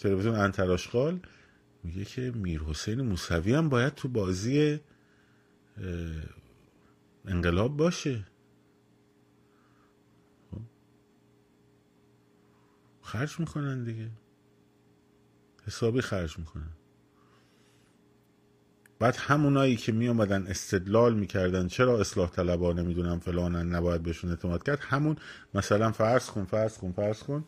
[0.00, 1.20] تلویزیون انتراشقال
[1.84, 4.80] میگه که میر حسین موسوی هم باید تو بازی
[7.24, 8.26] انقلاب باشه.
[13.10, 14.08] خرج می‌کنن دیگه.
[15.66, 16.70] حسابی خرج می‌کنن.
[18.98, 24.62] بعد همونایی که می آمدن استدلال می‌کردن چرا اصلاح طلبا نمی‌دونم فلانن نباید بهشون اعتماد
[24.62, 25.16] کرد؟ همون
[25.54, 27.44] مثلا فرض کن فرض کن فرض کن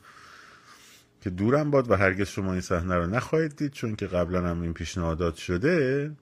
[1.20, 4.62] که دورم باد و هرگز شما این صحنه رو نخواهید دید چون که قبلا هم
[4.62, 6.12] این پیشنهادات شده.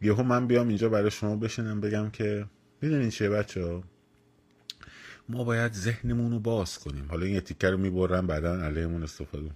[0.00, 2.46] یهو من بیام اینجا برای شما بشینم بگم که
[2.80, 3.82] می‌دونین چیه بچه ها
[5.30, 7.06] ما باید ذهنمون رو باز کنیم.
[7.10, 9.50] حالا این تیکه رو می‌برن بعدا علیهمون استفاده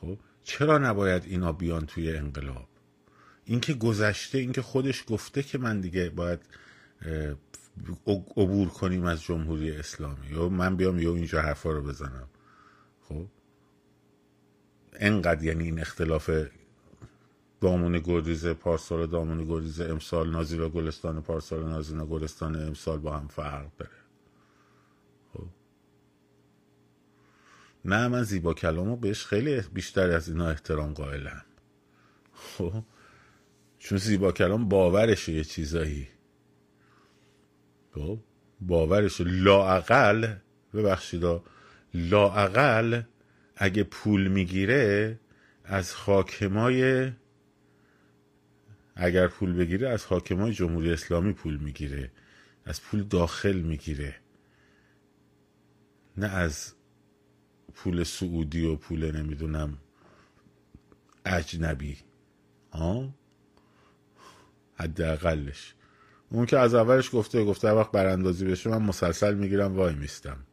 [0.00, 2.68] خب؟ چرا نباید اینا بیان توی انقلاب؟
[3.44, 6.40] اینکه گذشته اینکه خودش گفته که من دیگه باید
[8.36, 10.26] عبور کنیم از جمهوری اسلامی.
[10.30, 12.28] یا من بیام یا اینجا حرفا رو بزنم.
[13.08, 13.26] خب؟
[14.92, 16.30] انقدر یعنی این اختلاف
[17.60, 23.66] دامون گریزه پارسال دامون گریزه امسال نازیلا گلستان پارسال نازینا گلستان امسال با هم فرق
[23.78, 23.90] داره.
[27.84, 31.44] نه من زیبا کلامو بهش خیلی بیشتر از اینا احترام قائلم.
[32.32, 32.84] خب
[33.78, 36.08] چون زیبا کلام باورشه یه چیزایی.
[37.94, 38.18] خب
[38.60, 40.34] باورش لاعقل
[40.74, 41.24] ببخشید
[41.94, 43.02] لاعقل
[43.56, 45.18] اگه پول می‌گیره
[45.64, 47.12] از حاکمای
[48.96, 52.10] اگر پول بگیره از حاکمای جمهوری اسلامی پول می‌گیره
[52.64, 54.16] از پول داخل می‌گیره.
[56.16, 56.74] نه از
[57.74, 59.78] پول سعودی و پول نمی‌دونم
[61.24, 61.98] اجنبی
[62.72, 63.14] ها؟
[64.74, 65.74] حداقلش.
[66.30, 70.46] اون که از اولش گفته گفته وقت براندازی بشه من مسلسل می‌گیرم وای میستم.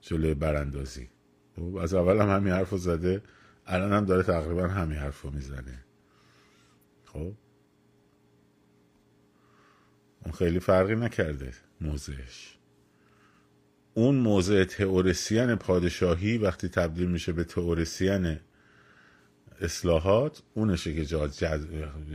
[0.00, 1.10] جلوی براندازی.
[1.56, 3.22] خب، از اول هم همین حرف زده
[3.66, 5.84] الان هم داره تقریبا همین حرف می‌زنه.
[7.04, 7.32] خب؟
[10.24, 12.51] اون خیلی فرقی نکرده موضعش.
[13.94, 18.38] اون موضع تئوریسین پادشاهی وقتی تبدیل میشه به تئوریسین
[19.60, 21.04] اصلاحات اونشه که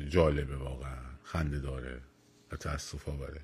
[0.10, 2.02] جالبه واقعا خنده داره
[2.52, 3.42] و تاسف آوره.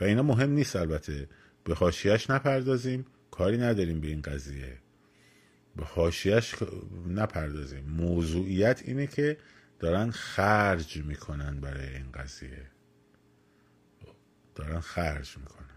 [0.00, 1.28] و اینا مهم نیست البته.
[1.64, 4.78] به حاشیهش نپردازیم کاری نداریم به این قضیه.
[5.76, 6.54] به حاشیهش
[7.08, 7.84] نپردازیم.
[7.84, 9.36] موضوعیت اینه که
[9.78, 12.70] دارن خرج می‌کنن برای این قضیه.
[14.54, 15.73] دارن خرج می‌کنن.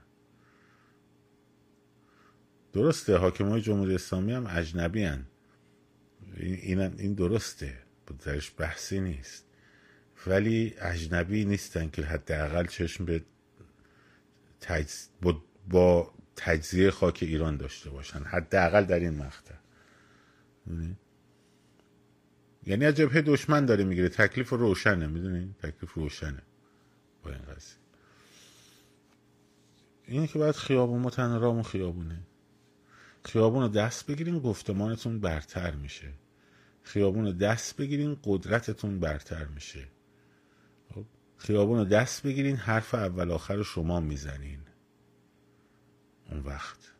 [2.78, 5.26] درسته حاکم های جمهوری اسلامی هم اجنبی هن.
[6.38, 7.78] این, این درسته.
[8.26, 9.46] درش بحثی نیست.
[10.28, 13.24] ولی اجنبی نیستن که حداقل چشم به
[14.62, 15.08] تجز...
[15.22, 15.44] با...
[15.70, 18.20] با تجزیه خاک ایران داشته باشن.
[18.20, 19.56] حداقل در این مقطع.
[22.66, 24.10] یعنی از جبهه دشمن داره می‌گیره.
[24.10, 25.08] تکلیف روشنه.
[25.08, 26.42] می‌دونی؟ تکلیف روشنه
[27.24, 27.78] با این قضیه.
[30.06, 32.20] اینه که باید خیابون متن رامون خیابونه.
[33.24, 36.14] خیابون رو دست بگیرین گفتمانتون برتر میشه.
[36.82, 39.88] خیابون رو دست بگیرین قدرتتون برتر میشه.
[40.96, 41.06] خب،
[41.38, 44.60] خیابون رو دست بگیرین حرف اول آخر شما می‌زنین.
[46.32, 46.92] اون وقت.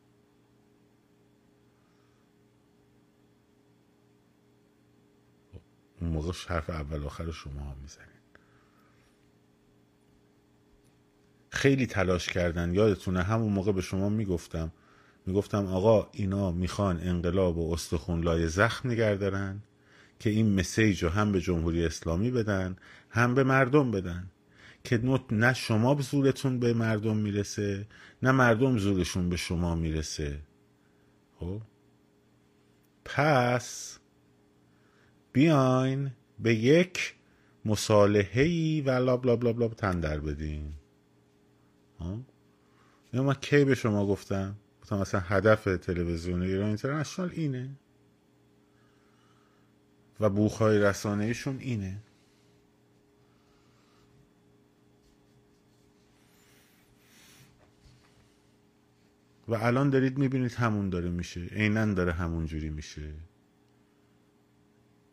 [5.54, 5.62] خب،
[6.02, 8.08] اون موقع حرف اول آخر شما می‌زنین.
[11.50, 12.74] خیلی تلاش کردن.
[12.74, 14.72] یادتونه همون موقع به شما می‌گفتم
[15.28, 19.62] می‌گفتم آقا اینا می‌خوان انقلاب و استخون لای زخم نگردارن
[20.20, 22.76] که این مسیج رو هم به جمهوری اسلامی بدن
[23.10, 24.32] هم به مردم بدن
[24.84, 27.88] که نه شما زورتون به مردم می‌رسه
[28.24, 30.40] نه مردم زورشون به شما می‌رسه.
[31.40, 31.62] خب؟
[33.06, 34.00] پس
[35.34, 37.16] بیاین به یک
[37.66, 40.74] مصالحه و لاب لاب لاب لاب تندر بدین.
[43.14, 44.56] اینو من کی به شما گفتم؟
[44.88, 47.70] گفتم مثلا هدف تلویزیون ایران اینترنشنال اینه.
[50.20, 51.98] و بوخهای رسانه ایشون اینه.
[59.48, 61.42] و الان دارید می‌بینید همون داره میشه.
[61.42, 63.14] عینا داره همون جوری میشه.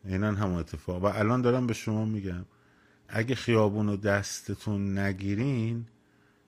[0.05, 1.03] عینا همون اتفاق.
[1.03, 2.45] و الان دارم به شما میگم
[3.07, 5.85] اگه خیابون رو دستتون نگیرین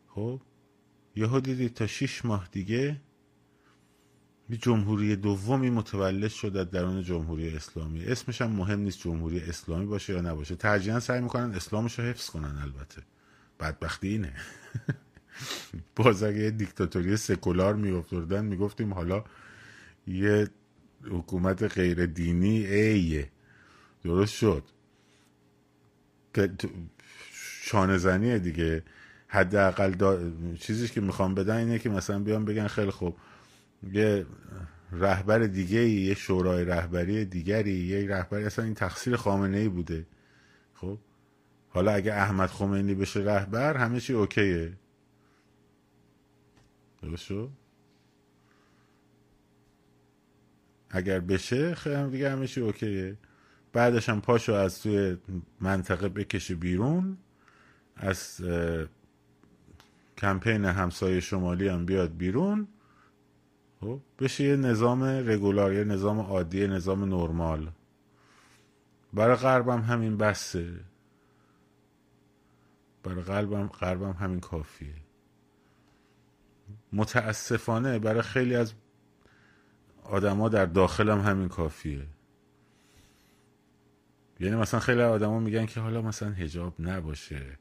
[0.07, 0.41] خب
[1.15, 3.01] یهو دیدید تا شیش ماه دیگه
[4.55, 8.05] جمهوری دومی متولد شد در درون جمهوری اسلامی.
[8.05, 10.55] اسمش هم مهم نیست جمهوری اسلامی باشه یا نباشه.
[10.55, 13.01] ترجیحا سعی می‌کنن اسلامش رو حفظ کنن البته.
[13.59, 14.33] بدبختی اینه.
[15.95, 19.23] باز اگه یه دیکتاتوری سکولار میافتردن می‌گفتیم حالا
[20.07, 20.49] یه
[21.03, 23.29] حکومت غیر دینی ایه.
[24.03, 24.63] درست شد.
[27.63, 28.83] شانه زنیه دیگه.
[29.27, 30.19] حداقل دا...
[30.59, 33.17] چیزی که می‌خوام بدن اینه که مثلا بیان بگن خیلی خوب
[33.83, 34.25] یه
[34.91, 40.05] رهبر دیگه یه شورای رهبری دیگری یه رهبری اصلا این تقصیر خامنه ای بوده.
[40.73, 40.97] خب؟
[41.69, 44.73] حالا اگه احمد خمینی بشه رهبر همه چی اوکیه.
[47.01, 47.31] درست
[50.89, 53.17] اگر بشه خیلی دیگه همه چی اوکیه.
[53.73, 55.17] بعدش هم پاشو از توی
[55.61, 57.17] منطقه بکشه بیرون.
[57.95, 58.41] از
[60.17, 62.63] کمپین همسایه شمالی هم بیاد بیرون.
[62.63, 62.76] خب
[64.19, 67.71] بشه یه نظام رگولار یه نظام عادی نظام نرمال.
[69.13, 70.73] برای غربم همین بسه.
[73.03, 74.93] برای غربم غربم همین کافیه.
[76.93, 78.73] متاسفانه برای خیلی از
[80.03, 82.05] آدما در داخلم همین کافیه.
[84.39, 87.57] یعنی مثلا خیلی آدما میگن که حالا مثلا هجاب نباشه.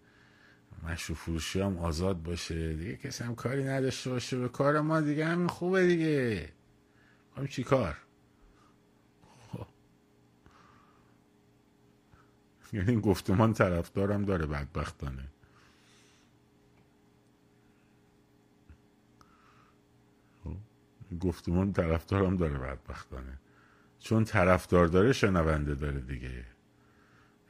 [0.82, 2.74] مشروع فروشی هم آزاد باشه.
[2.74, 6.48] دیگه کسی هم کاری نداشته باشه به کار ما دیگه همین خوبه دیگه.
[7.36, 7.96] همین چی کار؟
[9.52, 9.66] خب.
[12.72, 15.28] یعنی گفتمان طرفدارم داره بدبختانه.
[20.44, 20.56] خب،
[21.20, 23.38] گفتمان طرفدارم داره بدبختانه.
[23.98, 26.44] چون طرفدار داره شنونده داره دیگه.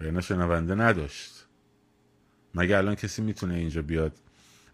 [0.01, 1.46] یعنی شنونده نداشت.
[2.57, 4.13] مگه الان کسی می‌تونه اینجا بیاد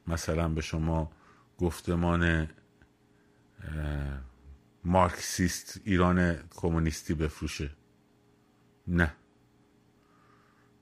[0.07, 1.13] مثلا به شما
[1.59, 2.49] گفتمان
[4.85, 7.71] مارکسیست ایران کمونیستی بفروشه؟
[8.89, 9.13] نه.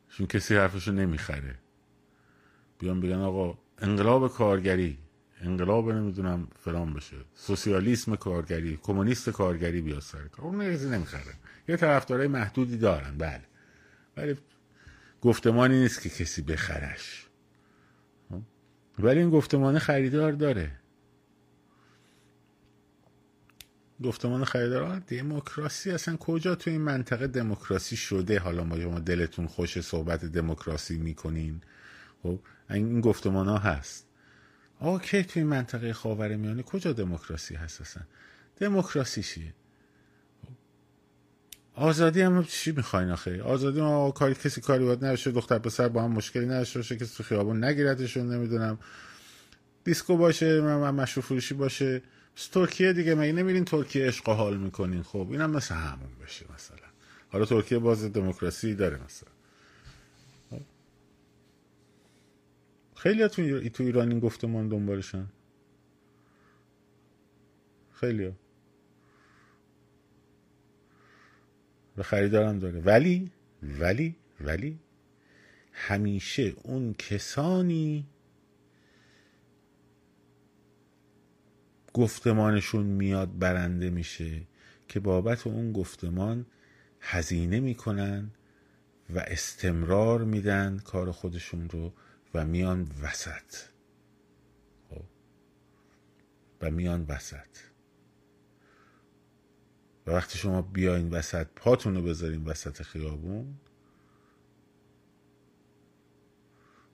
[0.09, 1.59] چون کسی حرفشو نمی‌خره.
[2.79, 4.99] بیان بگن آقا انقلاب کارگری
[5.41, 7.17] انقلاب نمی‌دونم فلان بشه.
[7.35, 10.47] سوسیالیسم کارگری کمونیست کارگری بیا سر کار.
[10.47, 11.35] اون نمی‌خره.
[11.69, 13.19] یه طرفدارای محدودی دارن.
[13.19, 13.43] بله.
[14.17, 14.37] ولی
[15.23, 17.27] گفتمانی نیست که کسی بخرش؟
[18.99, 20.71] ولی این گفتمان خریدار داره.
[24.05, 29.81] گفتمان خریدار دموکراسی اصلا کجا تو این منطقه دموکراسی شده؟ حالا ما شما دلتون خوش
[29.81, 31.61] صحبت دموکراسی می‌کنین.
[32.23, 32.41] خب
[32.71, 34.07] این گفتمان ها هست.
[34.81, 38.03] آقا کی تو این منطقه خاور میانه کجا دموکراسی هست اصلا؟
[38.57, 39.55] دموکراسی چیه؟
[41.75, 46.03] آزادی هم چی می‌خواین آخه؟ آزادی ما کاری کسی کاری باید نشه دختر پسر با
[46.03, 48.79] هم مشکلی نداشته باشه کسی تو خیابون نگیرتشون نمی‌دونم.
[49.85, 52.03] دیسکو باشه من مشروع فروشی باشه.
[52.53, 56.89] ترکیه دیگه مگه نمیرین ترکیه عشق حال می‌کنین؟ خب اینم مثل همون بشه مثلا.
[57.29, 59.31] حالا ترکیه باز دموکراسی داره مثلا.
[62.97, 65.27] خیلی تو ایران این گفتمان دنبالشن.
[67.93, 68.33] خیلی ها.
[71.97, 73.31] و خریدارم داره ولی
[73.63, 74.79] ولی ولی
[75.73, 78.07] همیشه اون کسانی
[81.95, 84.43] گفتمانشون میاد برنده میشه
[84.89, 86.47] که بابت اون گفتمان
[87.01, 88.31] هزینه می‌کنن
[89.15, 91.93] و استمرار میدن کار خودشون رو
[92.35, 93.57] و میان وسط.
[94.91, 95.03] خب.
[96.63, 97.70] و میان وسط.
[100.07, 103.55] و وقتی شما بیاین وسط پاتون رو بذارین وسط خیابون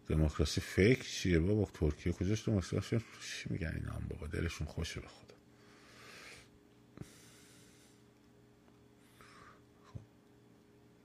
[0.09, 5.09] دموکراسی فکر چیه بابا؟ ترکیه کجاش دموکراسی؟ چی میگن اینا؟ هم بابا دلشون خوشه به
[5.09, 5.35] خدا.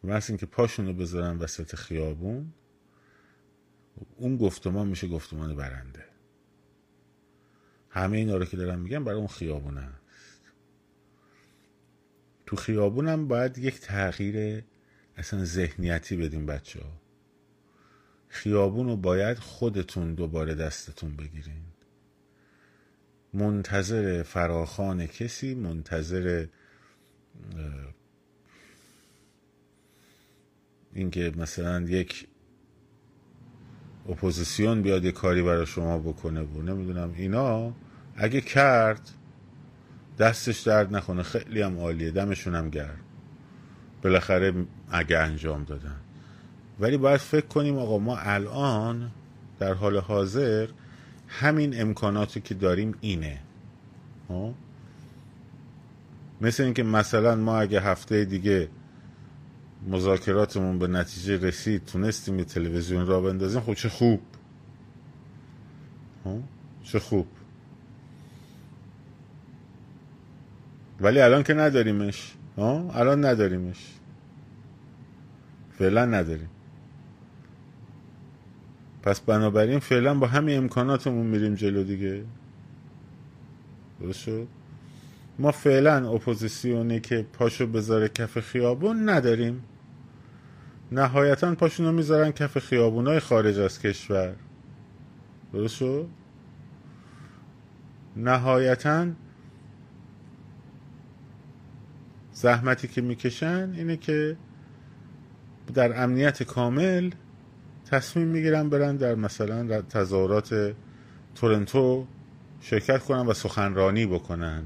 [0.03, 0.29] خب.
[0.29, 2.53] اینکه پاشون رو بذارن وسط خیابون
[4.17, 6.05] اون گفتمان میشه گفتمان برنده.
[7.89, 10.00] همه اینا رو که دارم میگم برای اون خیابون است
[12.51, 14.63] تو خیابونم باید یک تغییر
[15.17, 16.91] اصلا ذهنیتی بدیم بچه ها
[18.27, 21.63] خیابون رو باید خودتون دوباره دستتون بگیرین.
[23.33, 26.45] منتظر فراخان کسی منتظر
[30.93, 32.27] اینکه مثلا یک
[34.09, 37.73] اپوزیسیون بیاد یه کاری برای شما بکنه و نمی‌دونم اینا
[38.15, 39.09] اگه کرد
[40.21, 41.23] دستش درد نکنه.
[41.23, 42.11] خیلی هم عالیه.
[42.11, 42.99] دمشون هم گرم.
[44.01, 44.53] بالاخره
[44.91, 45.95] اگه انجام دادن.
[46.79, 49.11] ولی باید فکر کنیم آقا ما الان
[49.59, 50.67] در حال حاضر
[51.27, 53.39] همین امکاناتی که داریم اینه.
[54.29, 54.53] ها؟
[56.41, 58.69] مثل اینکه مثلا ما اگه هفته دیگه
[59.87, 64.21] مذاکراتمون به نتیجه رسید تونستیم یه تلویزیون را بندازیم خب چه خوب.
[66.83, 67.27] چه خوب.
[71.01, 72.33] ولی الان که نداریمش.
[72.57, 73.93] ها؟ الان نداریمش.
[75.71, 76.49] فعلا نداریم.
[79.03, 82.23] پس بنابراین فعلا با همین امکاناتمون میریم جلو دیگه.
[83.99, 84.47] درست شد؟
[85.39, 89.63] ما فعلا اپوزیسیونی که پاشو بذاره کف خیابون نداریم.
[90.91, 94.35] نهایتا پاشونو می‌ذارن کف خیابونای خارج از کشور.
[95.53, 96.07] درست شد؟
[98.15, 99.07] نهایتا
[102.41, 104.37] زحمتی که می‌کشن اینه که
[105.73, 107.11] در امنیت کامل
[107.85, 110.75] تصمیم می‌گیرن برن در مثلا تظاهرات
[111.35, 112.07] تورنتو
[112.61, 114.63] شرکت کنن و سخنرانی بکنن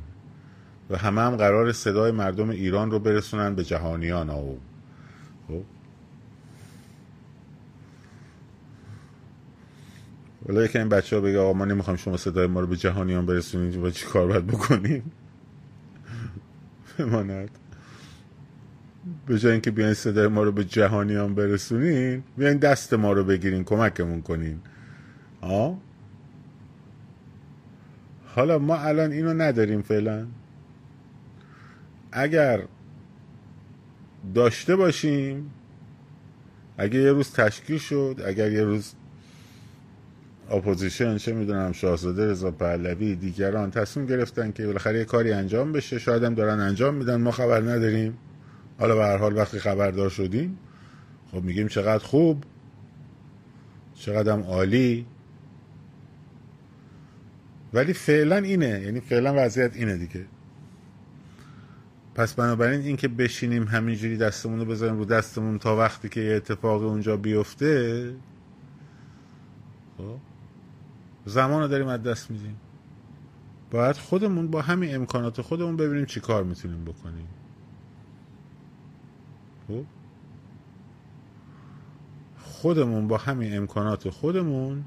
[0.90, 4.60] و همه هم قرار صدای مردم ایران رو برسونن به جهانیان او
[5.48, 5.64] خب.
[10.46, 13.26] ولی که این بچه ها بگه آقا ما نمی‌خوایم شما صدای ما رو به جهانیان
[13.26, 15.12] برسونید و چی کار باید بکنیم؟
[16.98, 17.65] بماند.
[19.28, 23.64] به جای اینکه بیاین صدای ما رو به جهانیان برسونین بیاین دست ما رو بگیرین
[23.64, 24.60] کمکمون کنین.
[25.42, 25.78] آه؟
[28.26, 30.28] حالا ما الان اینو نداریم فعلا.
[32.12, 32.62] اگر
[34.36, 35.52] داشته باشیم
[36.78, 38.94] اگه یه روز تشکیل شد اگر یه روز
[40.52, 46.00] opposition چه می‌دونم شاهزاده رضا پهلوی دیگران تصمیم گرفتن که بالاخره یه کاری انجام بشه
[46.00, 48.18] شاید هم دارن انجام میدن ما خبر نداریم.
[48.80, 50.58] حالا به هر حال وقتی خبردار شدیم
[51.32, 52.44] خب میگیم چقدر خوب
[53.96, 55.06] چقدر هم عالی.
[57.74, 60.26] ولی فعلا اینه یعنی فعلا وضعیت اینه دیگه.
[62.16, 66.82] پس بنابراین اینکه بشینیم همینجوری دستمون رو بذاریم رو دستمون تا وقتی که یه اتفاق
[66.84, 68.16] اونجا بیفته
[69.98, 70.18] خب
[71.26, 72.58] زمان رو داریم از دست میدیم.
[73.72, 77.28] باید خودمون با همین امکانات خودمون ببینیم چی کار می‌تونیم بکنیم.
[82.38, 84.86] خودمون با همین امکانات خودمون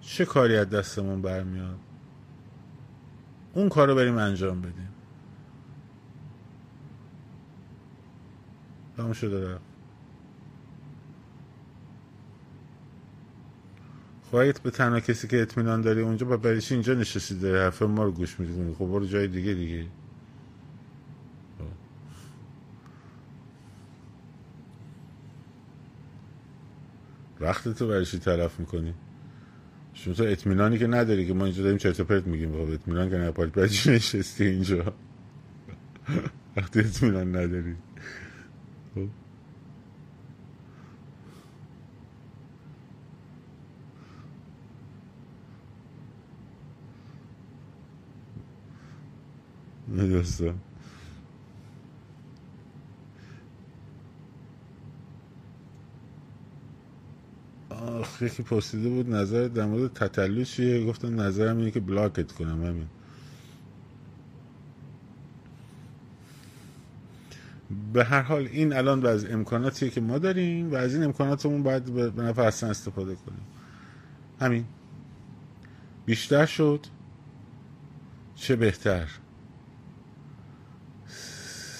[0.00, 1.78] چه کاری از دستمون برمیاد؟
[3.54, 4.88] اون کار رو بریم انجام بدیم.
[8.96, 9.64] تمام شده رفت.
[14.30, 18.04] خواهید به تنها کسی که اطمینان داری اونجا با بریشی اینجا نشستی داره حرف ما
[18.04, 19.86] رو گوش می‌دونی خب برو جای دیگه دیگه.
[27.40, 28.94] وقت تو برشی طرف می‌کنی؟
[29.94, 32.52] شما تو اطمینانی که نداری که ما اینجا داریم چرت پرت میگیم.
[32.52, 34.94] خب اطمینان که نپاید برشی نشستی اینجا؟
[36.56, 37.76] وقتی اطمینان نداری.
[38.94, 39.08] خب
[49.96, 50.60] دوستان
[57.67, 57.67] آخ
[58.20, 62.86] یکی پرسیده بود نظر در مورد تطلو چیه؟ گفتم نظرم اینه که بلاکت کنم همین.
[67.92, 71.84] به هر حال این الان از امکاناتیه که ما داریم و از این امکاناتمون باید
[71.84, 73.46] به نفع اصلا استفاده کنیم.
[74.40, 74.64] همین.
[76.06, 76.86] بیشتر شد
[78.34, 79.08] چه بهتر؟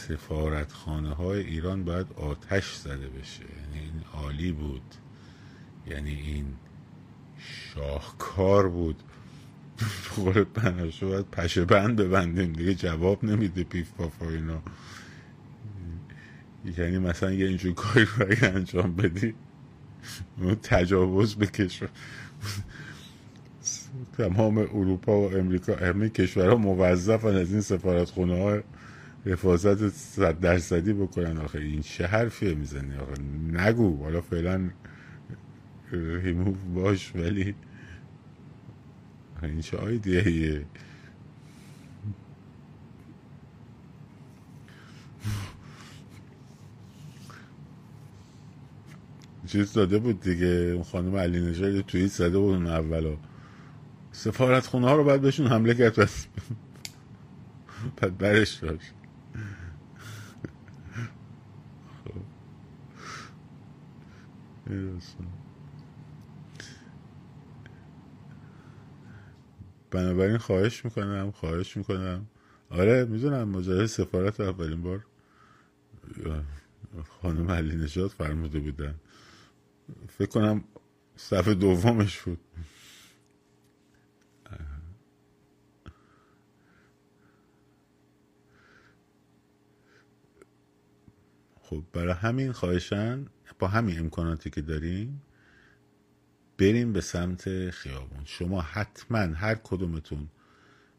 [0.09, 3.43] سفارت خانه های ایران باید آتش زده بشه.
[3.43, 4.95] یعنی این عالی بود.
[5.91, 6.47] یعنی این
[7.39, 9.03] شاهکار بود.
[10.17, 12.53] قول پناشو باید پشه بند ببندیم.
[12.53, 14.63] دیگه جواب نمیده پیف پافا اینا.
[16.79, 19.35] یعنی مثلا یه اینجور کاری رو اگه انجام بدی.
[20.63, 21.89] تجاوز به کشور.
[24.19, 28.59] تمام اروپا و امریکا همه کشورها موظفن از این سفارت خونه ها
[29.27, 31.39] حفاظت صد درصدی بکنن.
[31.39, 33.23] آخه این چه حرفیه می‌زنی؟ آخه
[33.53, 34.03] نگو.
[34.05, 34.71] حالا فعلا
[35.93, 37.55] ریموف باش ولی
[39.43, 40.67] این چه آیدیه
[49.47, 50.83] چیز داده بود دیگه.
[50.83, 53.17] خانم علی نژاد توییت زده بود اون اولا.
[54.13, 56.27] سفارت خونه ها رو باید بهشون حمله کرد بس.
[57.97, 58.93] بعد برش داشت.
[69.91, 72.27] بنابراین خواهش می‌کنم خواهش می‌کنم.
[72.71, 75.07] آره می‌دونم مجرد سفارت اولین بار
[77.09, 78.95] خانم علی نجات فرموده بودن.
[80.09, 80.65] فکر کنم
[81.17, 82.41] صفحه دومش بود.
[91.63, 93.27] خب برای همین خواهشن
[93.59, 95.23] با همین امکاناتی که داریم
[96.59, 98.25] بریم به سمت خیابون.
[98.25, 100.29] شما حتما هر کدومتون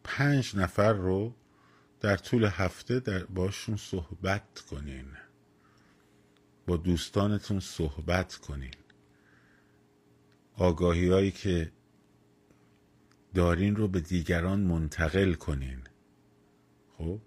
[0.03, 1.35] پنج نفر رو
[1.99, 5.05] در طول هفته در باشون صحبت کنین.
[6.67, 8.73] با دوستانتون صحبت کنین.
[10.55, 11.71] آگاهی هایی که
[13.33, 15.81] دارین رو به دیگران منتقل کنین.
[16.97, 17.19] خب؟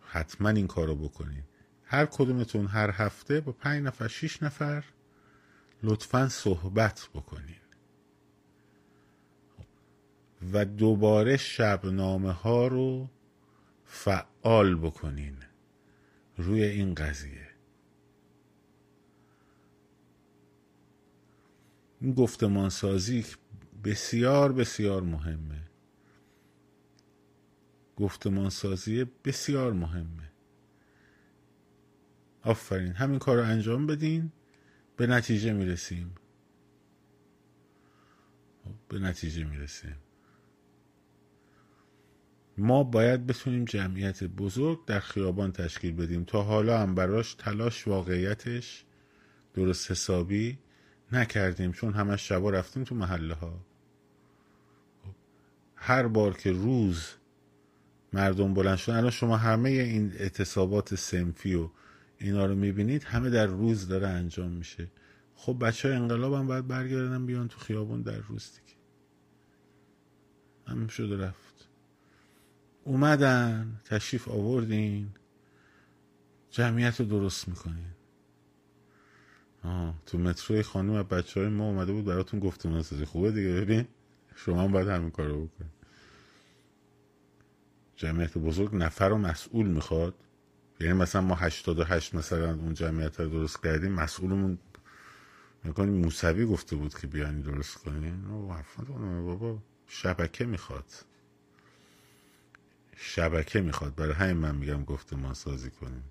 [0.00, 1.42] حتما این کارو بکنین.
[1.84, 4.84] هر کدومتون هر هفته با پنج نفر شیش نفر
[5.82, 7.56] لطفا صحبت بکنین.
[10.52, 13.08] و دوباره شبنامه ها رو
[13.84, 15.36] فعال بکنین.
[16.36, 17.48] روی این قضیه.
[22.00, 23.24] این گفتمان سازی
[23.84, 25.62] بسیار بسیار مهمه.
[27.96, 30.30] گفتمان سازی بسیار مهمه.
[32.42, 32.92] آفرین.
[32.92, 34.32] همین کار رو انجام بدین.
[34.96, 36.14] به نتیجه می‌رسیم.
[38.88, 39.96] به نتیجه می‌رسیم.
[42.58, 46.24] ما باید بتونیم جمعیت بزرگ در خیابان تشکیل بدیم.
[46.24, 48.84] تا حالا هم براش تلاش واقعیتش
[49.54, 50.58] درست حسابی
[51.12, 53.60] نکردیم چون همش شبا رفتیم تو محله ها
[55.76, 57.08] هر بار که روز
[58.12, 61.68] مردم بلند شدن الان شما همه این اعتصابات سنفی و
[62.18, 64.90] اینا رو می‌بینید همه در روز داره انجام میشه.
[65.34, 68.78] خب بچه های انقلاب هم باید برگردن بیان تو خیابون در روز دیگه.
[70.66, 71.68] هم شده رفت.
[72.84, 75.08] اومدن تشریف آوردین.
[76.50, 77.86] جمعیت رو درست می‌کنین.
[79.64, 83.86] آه تو متروی خانم بچه های ما اومده بود براتون گفتم نسازی خوبه دیگه؟ ببین
[84.34, 85.70] شما هم باید همین کار رو بکنید
[87.96, 90.14] جمعیت بزرگ نفر و مسئول می‌خواد.
[90.80, 94.58] یعنی مثلا ما 88 مثلا اون جمعیت رو درست کردیم مسئولمون
[95.64, 98.28] می‌کنیم موسوی گفته بود که بیانی درست کنیم
[99.26, 100.92] بابا شبکه می‌خواد.
[102.96, 103.94] شبکه می‌خواد.
[103.94, 106.04] برای همین من میگم گفته سازی کنیم.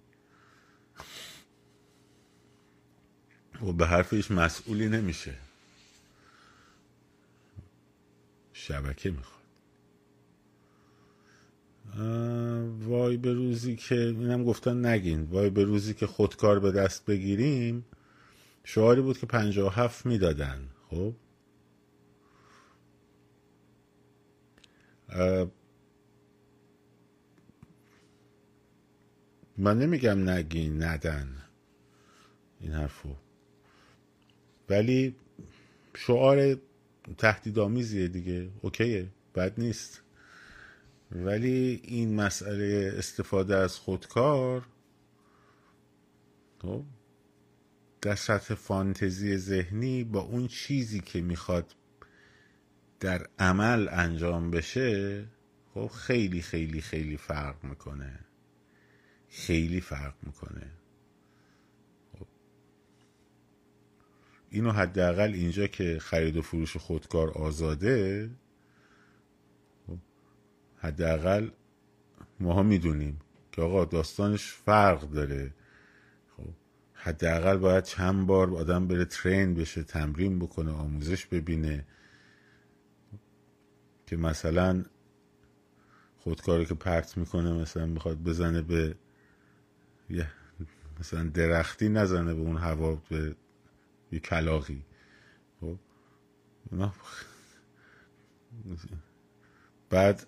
[3.61, 5.37] و به حرفش مسئولی نمیشه.
[8.53, 9.44] شبکه می‌خواد.
[12.79, 15.23] وای به روزی که اینم گفتن نگین.
[15.23, 17.85] وای به روزی که خودکار به دست بگیریم
[18.63, 20.69] شعاری بود که پنجاه هفت می‌دادن.
[20.89, 21.13] خب؟
[29.57, 31.43] من نمیگم نگین ندن.
[32.59, 33.15] این حرفو.
[34.69, 35.15] ولی
[35.95, 36.57] شعار
[37.17, 38.49] تهدیدآمیزیه دیگه.
[38.61, 39.07] اوکیه.
[39.35, 40.01] بد نیست.
[41.11, 44.67] ولی این مسئله استفاده از خودکار
[46.61, 46.83] خب
[48.01, 51.75] در سطح فانتزی ذهنی با اون چیزی که می‌خواد
[52.99, 55.25] در عمل انجام بشه
[55.73, 58.19] خب خیلی خیلی خیلی فرق می‌کنه
[59.29, 60.71] خیلی فرق می‌کنه
[62.19, 62.27] خب.
[64.49, 68.29] اینو حداقل اینجا که خرید و فروش خودکار آزاده.
[70.85, 71.49] حداقل
[72.39, 73.19] ماها می‌دونیم
[73.51, 75.53] که آقا داستانش فرق داره.
[76.37, 76.49] خب
[76.93, 81.85] حداقل باید چند بار آدم بره ترین بشه تمرین بکنه آموزش ببینه
[84.05, 84.85] که مثلا
[86.17, 88.95] خودکاری که پرت می‌کنه مثلا می‌خواد بزنه به
[90.09, 90.27] یه
[90.99, 93.35] مثلا درختی نزنه به اون هوا به
[94.11, 94.85] یه کلاقی
[95.61, 95.77] خب
[99.89, 100.27] بعد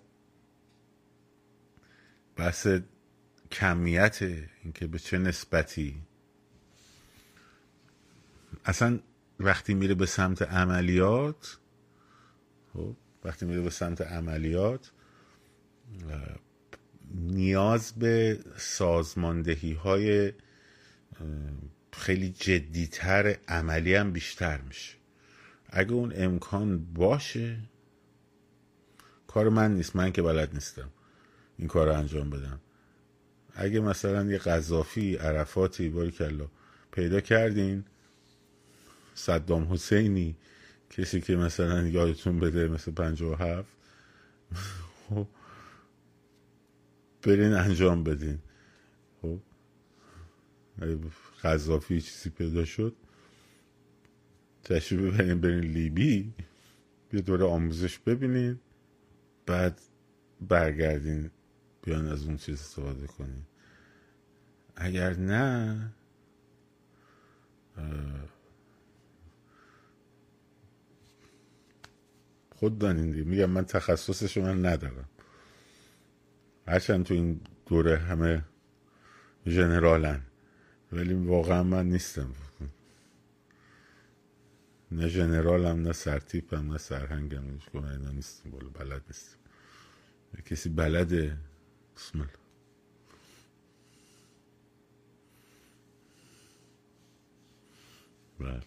[2.38, 2.68] بحث
[3.52, 4.18] کمیت
[4.64, 6.02] اینکه به چه نسبتی.
[8.64, 8.98] اصلا
[9.40, 11.58] وقتی میره به سمت عملیات
[12.72, 14.90] خب وقتی میره به سمت عملیات
[17.14, 20.32] نیاز به سازماندهی های
[21.92, 24.94] خیلی جدیتر عملی هم بیشتر میشه.
[25.70, 27.58] اگه اون امکان باشه
[29.26, 29.96] کار من نیست.
[29.96, 30.90] من که بلد نیستم.
[31.58, 32.60] این کار رو انجام بدم.
[33.54, 36.48] اگه مثلا یه قذافی عرفاتی باری کلا
[36.92, 37.84] پیدا کردین
[39.14, 40.36] صدام حسینی
[40.90, 43.68] کسی که مثلا یادتون بده مثل پنج و هفت
[45.08, 45.26] خب
[47.22, 48.38] برین انجام بدین.
[49.22, 49.38] خب
[51.42, 52.96] قذافی چیزی پیدا شد
[54.64, 56.32] تشریف ببرین برین لیبی
[57.12, 58.60] یه دوره آموزش ببینین
[59.46, 59.80] بعد
[60.40, 61.30] برگردین
[61.88, 63.42] بیان از اون چیز استفاده کنین
[64.76, 65.92] اگر نه
[72.54, 73.24] خود دانین دیگه.
[73.24, 75.08] میگم من تخصصش من ندارم.
[76.66, 78.44] هرچند تو این دوره همه
[79.46, 80.22] ژنرالن
[80.92, 82.34] ولی واقعا من نیستم.
[84.90, 87.44] نه ژنرالم نه سرتیپم نه سرهنگم.
[87.74, 88.50] اینا نیستم.
[88.50, 89.38] بالا بلد نیستم.
[90.46, 91.36] کسی بلده
[91.98, 92.32] بسم الله
[98.40, 98.60] بله.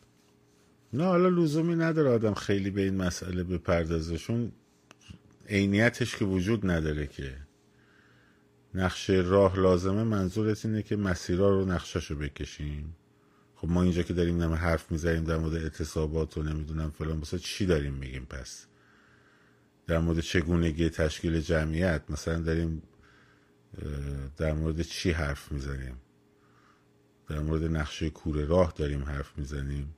[0.93, 4.51] نه حالا لزومی نداره آدم خیلی به این مسئله بپردازشون
[5.49, 7.37] عینیتش که وجود نداره که.
[8.73, 12.95] نقشه راه لازمه منظورت اینه که مسیرها رو نقشش رو بکشیم.
[13.55, 17.37] خب ما اینجا که داریم نمه حرف می‌زنیم در مورد اعتصابات و نمی‌دونم فلان بسا
[17.37, 18.65] چی داریم میگیم پس؟
[19.87, 22.81] در مورد چگونگی تشکیل جمعیت مثلا داریم
[24.37, 26.01] در مورد چی حرف می‌زنیم؟
[27.29, 29.95] در مورد نقشه کوره راه داریم حرف می‌زنیم.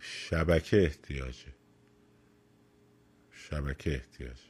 [0.00, 1.54] شبکه احتیاجه
[3.30, 4.40] شبکه احتیاج.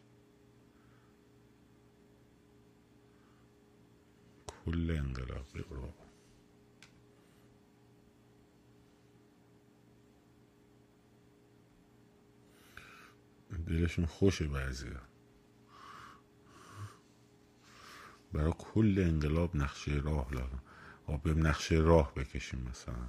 [4.46, 5.46] کل انقلاب.
[5.70, 6.05] رو
[13.66, 14.86] دلشون خوشه بعضی.
[18.32, 20.62] برای کل انقلاب نقشه راه لازم.
[21.06, 23.08] آب نقشه راه بکشیم مثلا.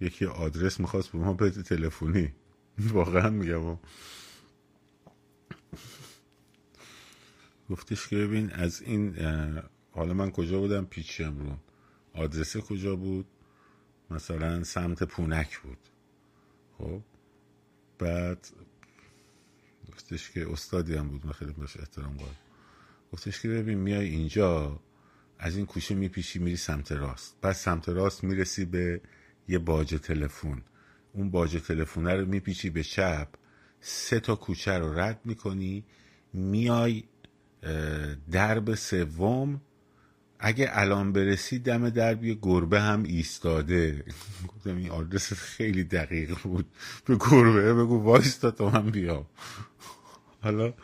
[0.00, 2.34] یکی آدرس می‌خواست به ما بده تلفنی.
[2.94, 3.78] واقعا میگم.
[7.70, 9.16] گفتش که ببین از این
[9.90, 11.58] حالا من کجا بودم؟ پیچ امرون.
[12.14, 13.26] آدرسه کجا بود؟
[14.10, 15.78] مثلا سمت پونک بود.
[16.78, 17.00] خب؟
[17.98, 18.46] بعد
[19.92, 22.32] گفتش که استادی هم بود من خیلی بهش احترام قائل
[23.12, 24.80] گفتش که ببین میای اینجا
[25.38, 27.36] از این کوچه میپیشی میری سمت راست.
[27.40, 29.00] بعد سمت راست می‌رسی به
[29.48, 30.62] یه باج تلفن.
[31.12, 33.28] اون باج تلفونه رو میپیچی به چپ.
[33.80, 35.84] سه تا کوچه رو رد می‌کنی.
[36.32, 37.04] میای
[38.30, 39.60] درب سوم
[40.40, 44.04] اگه الان برسی دم درب یه گربه هم ایستاده.
[44.48, 46.66] گفتم این آدرس خیلی دقیق بود.
[47.06, 49.26] به گربه بگو وایستا تا من بیام
[50.42, 50.74] حالا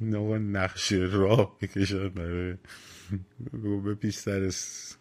[0.00, 2.56] نوع نقشه راه بکشن برای
[3.64, 4.52] گربه پیش سر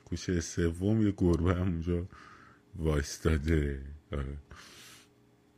[0.05, 2.05] کوچه سوم یه گربه هم اونجا
[2.75, 3.81] وایستاده.
[4.13, 4.37] آره.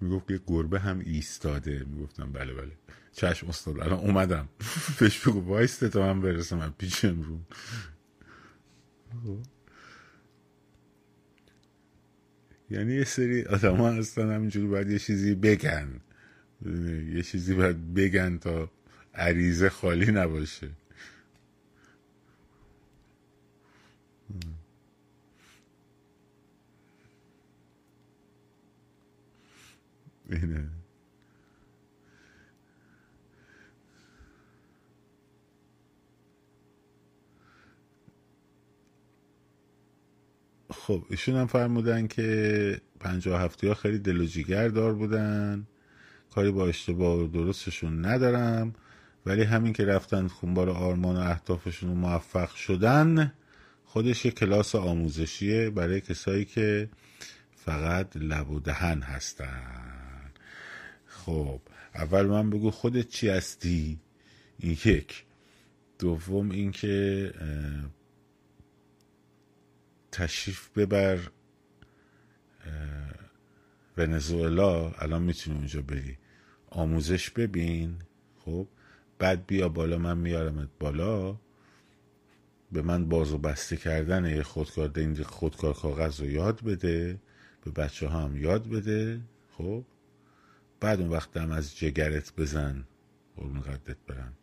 [0.01, 1.85] می‌گفت یه گربه هم ایستاده.
[1.89, 2.71] می‌گفتم بله بله.
[3.13, 4.49] چشم استاد الان اومدم.
[4.99, 7.39] بهش بگو وایسته تا من برسم من پیشم رو.
[12.69, 16.01] یعنی یه سری آدم ها هستن همینجوری باید یه چیزی بگن.
[17.13, 18.71] یه چیزی باید بگن تا
[19.13, 20.69] عریضه خالی نباشه.
[30.29, 30.82] اینه.
[40.87, 45.67] خب ایشون هم فرمودن که پنجاه هفته ها خیلی دل و جیگر دار بودن.
[46.31, 48.73] کاری با اشتباه و درستشون ندارم.
[49.25, 53.33] ولی همین که رفتن خونبار آرمان و اهدافشون رو موفق شدن
[53.85, 56.89] خودش یه کلاس آموزشیه برای کسایی که
[57.55, 60.31] فقط لب و دهن هستن.
[61.05, 61.61] خب
[61.95, 63.99] اول من بگو خودت چی هستی؟
[64.59, 65.23] این یک.
[65.99, 67.33] دوم اینکه
[70.13, 71.19] تشریف ببر
[73.97, 76.17] ونزوئلا الان می‌تونی اونجا بری.
[76.69, 77.95] آموزش ببین
[78.45, 78.67] خب؟
[79.19, 81.37] بعد بیا بالا من میارمت بالا.
[82.71, 87.19] به من باز و بسته کردن یه خودکار دین خودکار کاغذ رو یاد بده.
[87.65, 89.21] به بچه ها هم یاد بده
[89.57, 89.83] خب؟
[90.79, 92.83] بعد اون وقت هم از جگرت بزن.
[93.35, 94.33] قربون قدت برم.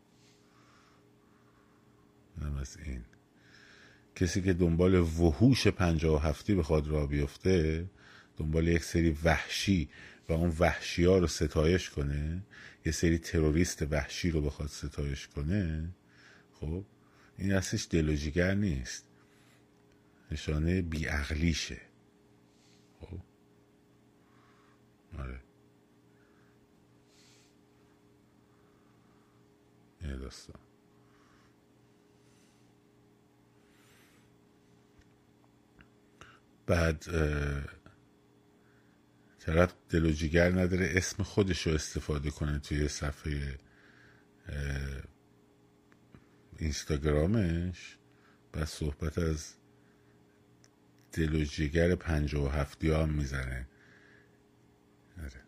[2.61, 3.10] از این.
[4.21, 7.87] کسی که دنبال وحوش پنجاه و هفتی بخواد را بیفته
[8.37, 9.89] دنبال یک سری وحشی
[10.29, 12.43] و اون وحشی ها رو ستایش کنه
[12.87, 15.91] یه سری تروریست وحشی رو بخواد ستایش کنه
[16.55, 16.85] خب
[17.39, 19.07] این اصلش دل نیست.
[20.31, 21.81] نشانه بیعقلیشه.
[23.01, 23.21] خب.
[25.19, 25.41] آره.
[30.03, 30.70] یه داستان.
[36.71, 37.05] بعد
[39.39, 43.59] طرف دل و جیگر نداره اسم خودش رو استفاده کنه توی صفحه
[46.59, 47.97] اینستاگرامش
[48.53, 49.55] بعد صحبت از
[51.13, 53.69] دل و جگر پنج و هفتی هم می‌زنه
[55.19, 55.43] آره.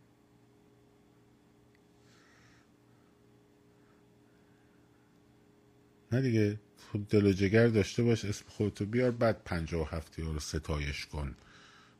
[6.13, 6.61] نه دیگه
[6.93, 10.41] خود دل و جگر داشته باش اسم خودتو بیار بعد پنج و هفتی ها رو
[10.41, 11.37] ستایش کن.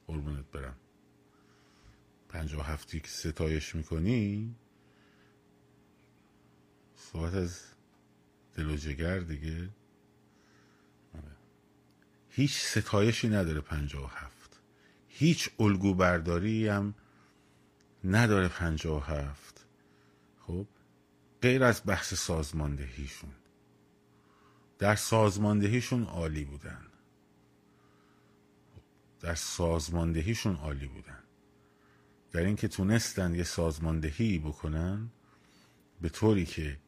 [0.07, 0.77] قربونت برم.
[2.29, 4.55] پنج و هفتی که ستایش می‌کنی
[6.97, 7.61] صحبت از
[8.55, 9.69] دل و جگر دیگه.
[12.31, 14.61] هیچ ستایشی نداره پنجاه و هفت.
[15.09, 16.95] هیچ الگو برداری هم
[18.05, 19.67] نداره پنجاه و هفت.
[20.41, 20.67] خب
[21.43, 23.31] غیر از بحث سازماندهیشون.
[24.83, 26.87] در سازماندهیشون عالی بودن.
[29.21, 31.23] در سازماندهیشون عالی بودن.
[32.33, 35.11] در اینکه تونستن یه سازماندهی بکنن
[36.01, 36.79] به طوری که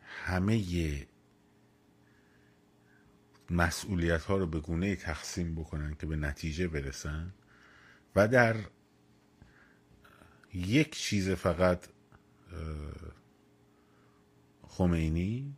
[0.00, 1.06] همه
[3.50, 7.34] مسئولیت ها رو به گونه تقسیم بکنن که به نتیجه برسن
[8.16, 8.56] و در
[10.54, 11.86] یک چیز فقط
[14.68, 15.56] خمینی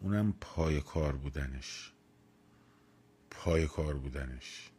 [0.00, 1.92] اونم پای کار بودنش.
[3.30, 4.70] پای کار بودنش.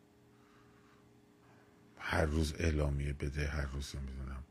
[1.97, 4.43] هر روز اعلامیه بده هر روز می‌دونم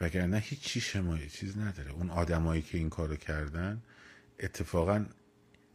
[0.00, 1.90] وگرنه هیچ چی شمایی چیز نداره.
[1.90, 3.82] اون آدمایی که این کارو کردن
[4.40, 5.06] اتفاقا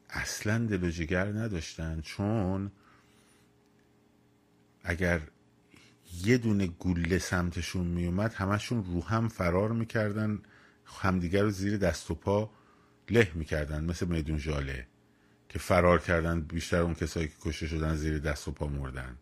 [0.09, 2.01] اصلا دل و جگر نداشتن.
[2.01, 2.71] چون
[4.83, 5.21] اگر
[6.23, 10.41] یه دونه گوله سمتشون میومد همشون رو هم فرار می‌کردن
[10.85, 12.51] همدیگر رو زیر دست و پا
[13.11, 14.87] له می‌کردن مثل میدون جاله
[15.49, 19.17] که فرار کردن بیشتر اون کسایی که کشته شدن زیر دست و پا مردن.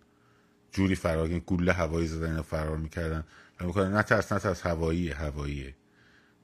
[0.72, 3.24] جوری فرار گوله هوایی زدن فرار می‌کردن.
[3.60, 5.76] می‌کنن نه ترس نه ترس هوایی هواییه.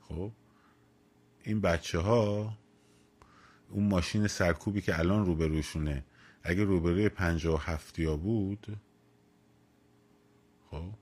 [0.01, 0.31] خب
[1.43, 2.57] این بچه ها
[3.69, 6.05] اون ماشین سرکوبی که الان روبروشونه
[6.43, 8.79] اگه روبروی پنجاه و هفتیا بود
[10.71, 10.93] خب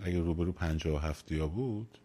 [0.00, 1.98] اگه روبرو پنجاه و هفتیا بود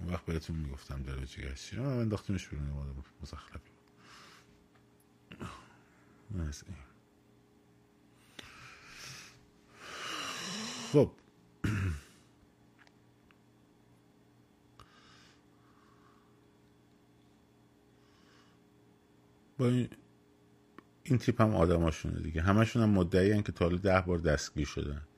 [0.00, 2.70] اون وقت بهتون می‌گفتم دراجی گشتی من انداختیمش بیرون
[3.22, 3.90] مزخرفی بود.
[10.92, 11.12] خب.
[19.58, 19.88] با این,
[21.04, 22.42] این تیپ هم آدماشونه دیگه.
[22.42, 25.08] همشون هم مدعی که تا ده بار دستگیر شدن.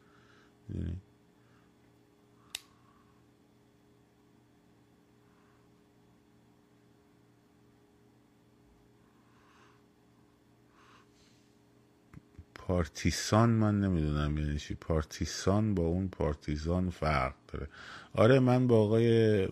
[12.55, 14.75] پارتیسان من نمی‌دونم یعنی چی.
[14.75, 17.69] پارتیسان با اون پارتیزان فرق داره.
[18.15, 19.49] آره من با آقای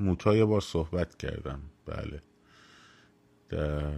[0.00, 1.60] موتا بار صحبت کردم.
[1.86, 2.20] بله.
[3.48, 3.92] در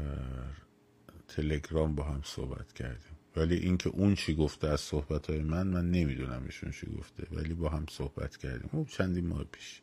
[1.29, 3.16] تلگرام با هم صحبت کردیم.
[3.37, 7.55] ولی اینکه اون چی گفته از صحبت های من من نمی‌دونم ایشون چی گفته ولی
[7.55, 8.71] با هم صحبت کردیم.
[8.73, 9.83] اون چندی ماه پیش.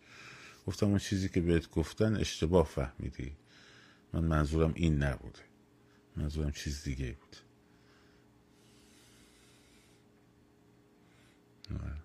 [0.67, 3.31] گفتم اون چیزی که بهت گفتن اشتباه فهمیدی.
[4.13, 5.39] من منظورم این نبوده.
[6.17, 7.37] منظورم چیز دیگه بود.
[11.81, 11.97] آره.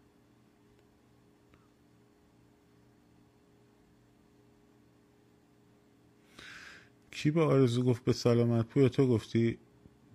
[7.11, 9.59] کی به آرزو گفت به سلامت پویا؟ تو گفتی؟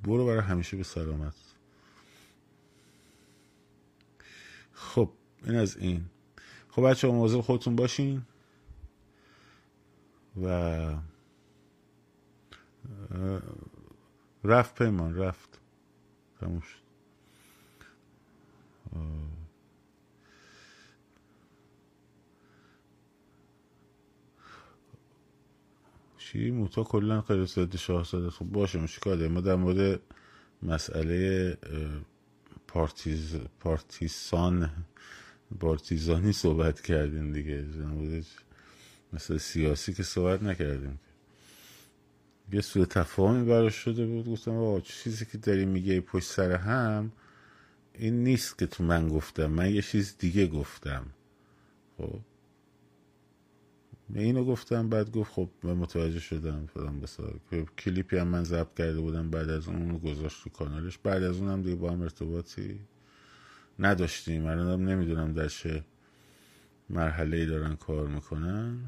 [0.04, 1.36] برو برای همیشه به سلامت.
[4.74, 5.10] خب
[5.43, 6.06] این از این.
[6.70, 8.22] خب بچه مواظب خودتون باشین
[10.41, 10.95] و
[14.43, 15.60] رفت پیمان رفت.
[16.39, 16.84] تموم شد.
[26.34, 27.45] چی؟ موتا کلا غیر
[27.77, 28.29] شاهزاده.
[28.29, 29.99] خب باشه مشکل ما در مورد
[30.63, 31.57] مسئله
[32.67, 34.71] پارتیز پارتیسان
[35.59, 37.65] پارتیزانی صحبت کردیم دیگه.
[39.13, 40.99] مثل سیاسی که صحبت نکردیم.
[42.51, 44.27] یه سوء تفاهمی براش شده بود.
[44.27, 47.11] گفتم آقا چیزی که داری میگه پشت سر هم
[47.93, 49.45] این نیست که تو من گفتم.
[49.45, 51.05] من یه چیز دیگه گفتم.
[51.97, 52.19] خب؟
[54.16, 57.39] اینو گفتم بعد گفت خب من متوجه شدم فلان بسار.
[57.80, 60.97] کلیپی هم من ضبط کرده بودم بعد از اون اونو گذاشت تو کانالش.
[60.97, 62.80] بعد از اونم دیگه با هم ارتباطی
[63.80, 64.45] نداشتیم.
[64.45, 65.84] الانم نمی‌دونم در چه
[66.89, 68.80] مرحله ای دارن کار می‌کنن.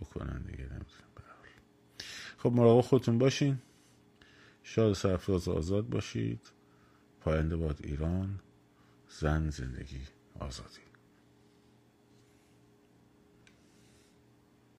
[0.00, 1.10] بکنن دیگه نمی‌دونم.
[2.38, 3.58] خب مراقب خودتون باشین.
[4.62, 6.40] شاد سرفراز آزاد باشید.
[7.20, 8.40] پاینده باد ایران.
[9.08, 10.00] زن زندگی
[10.38, 10.89] آزادی.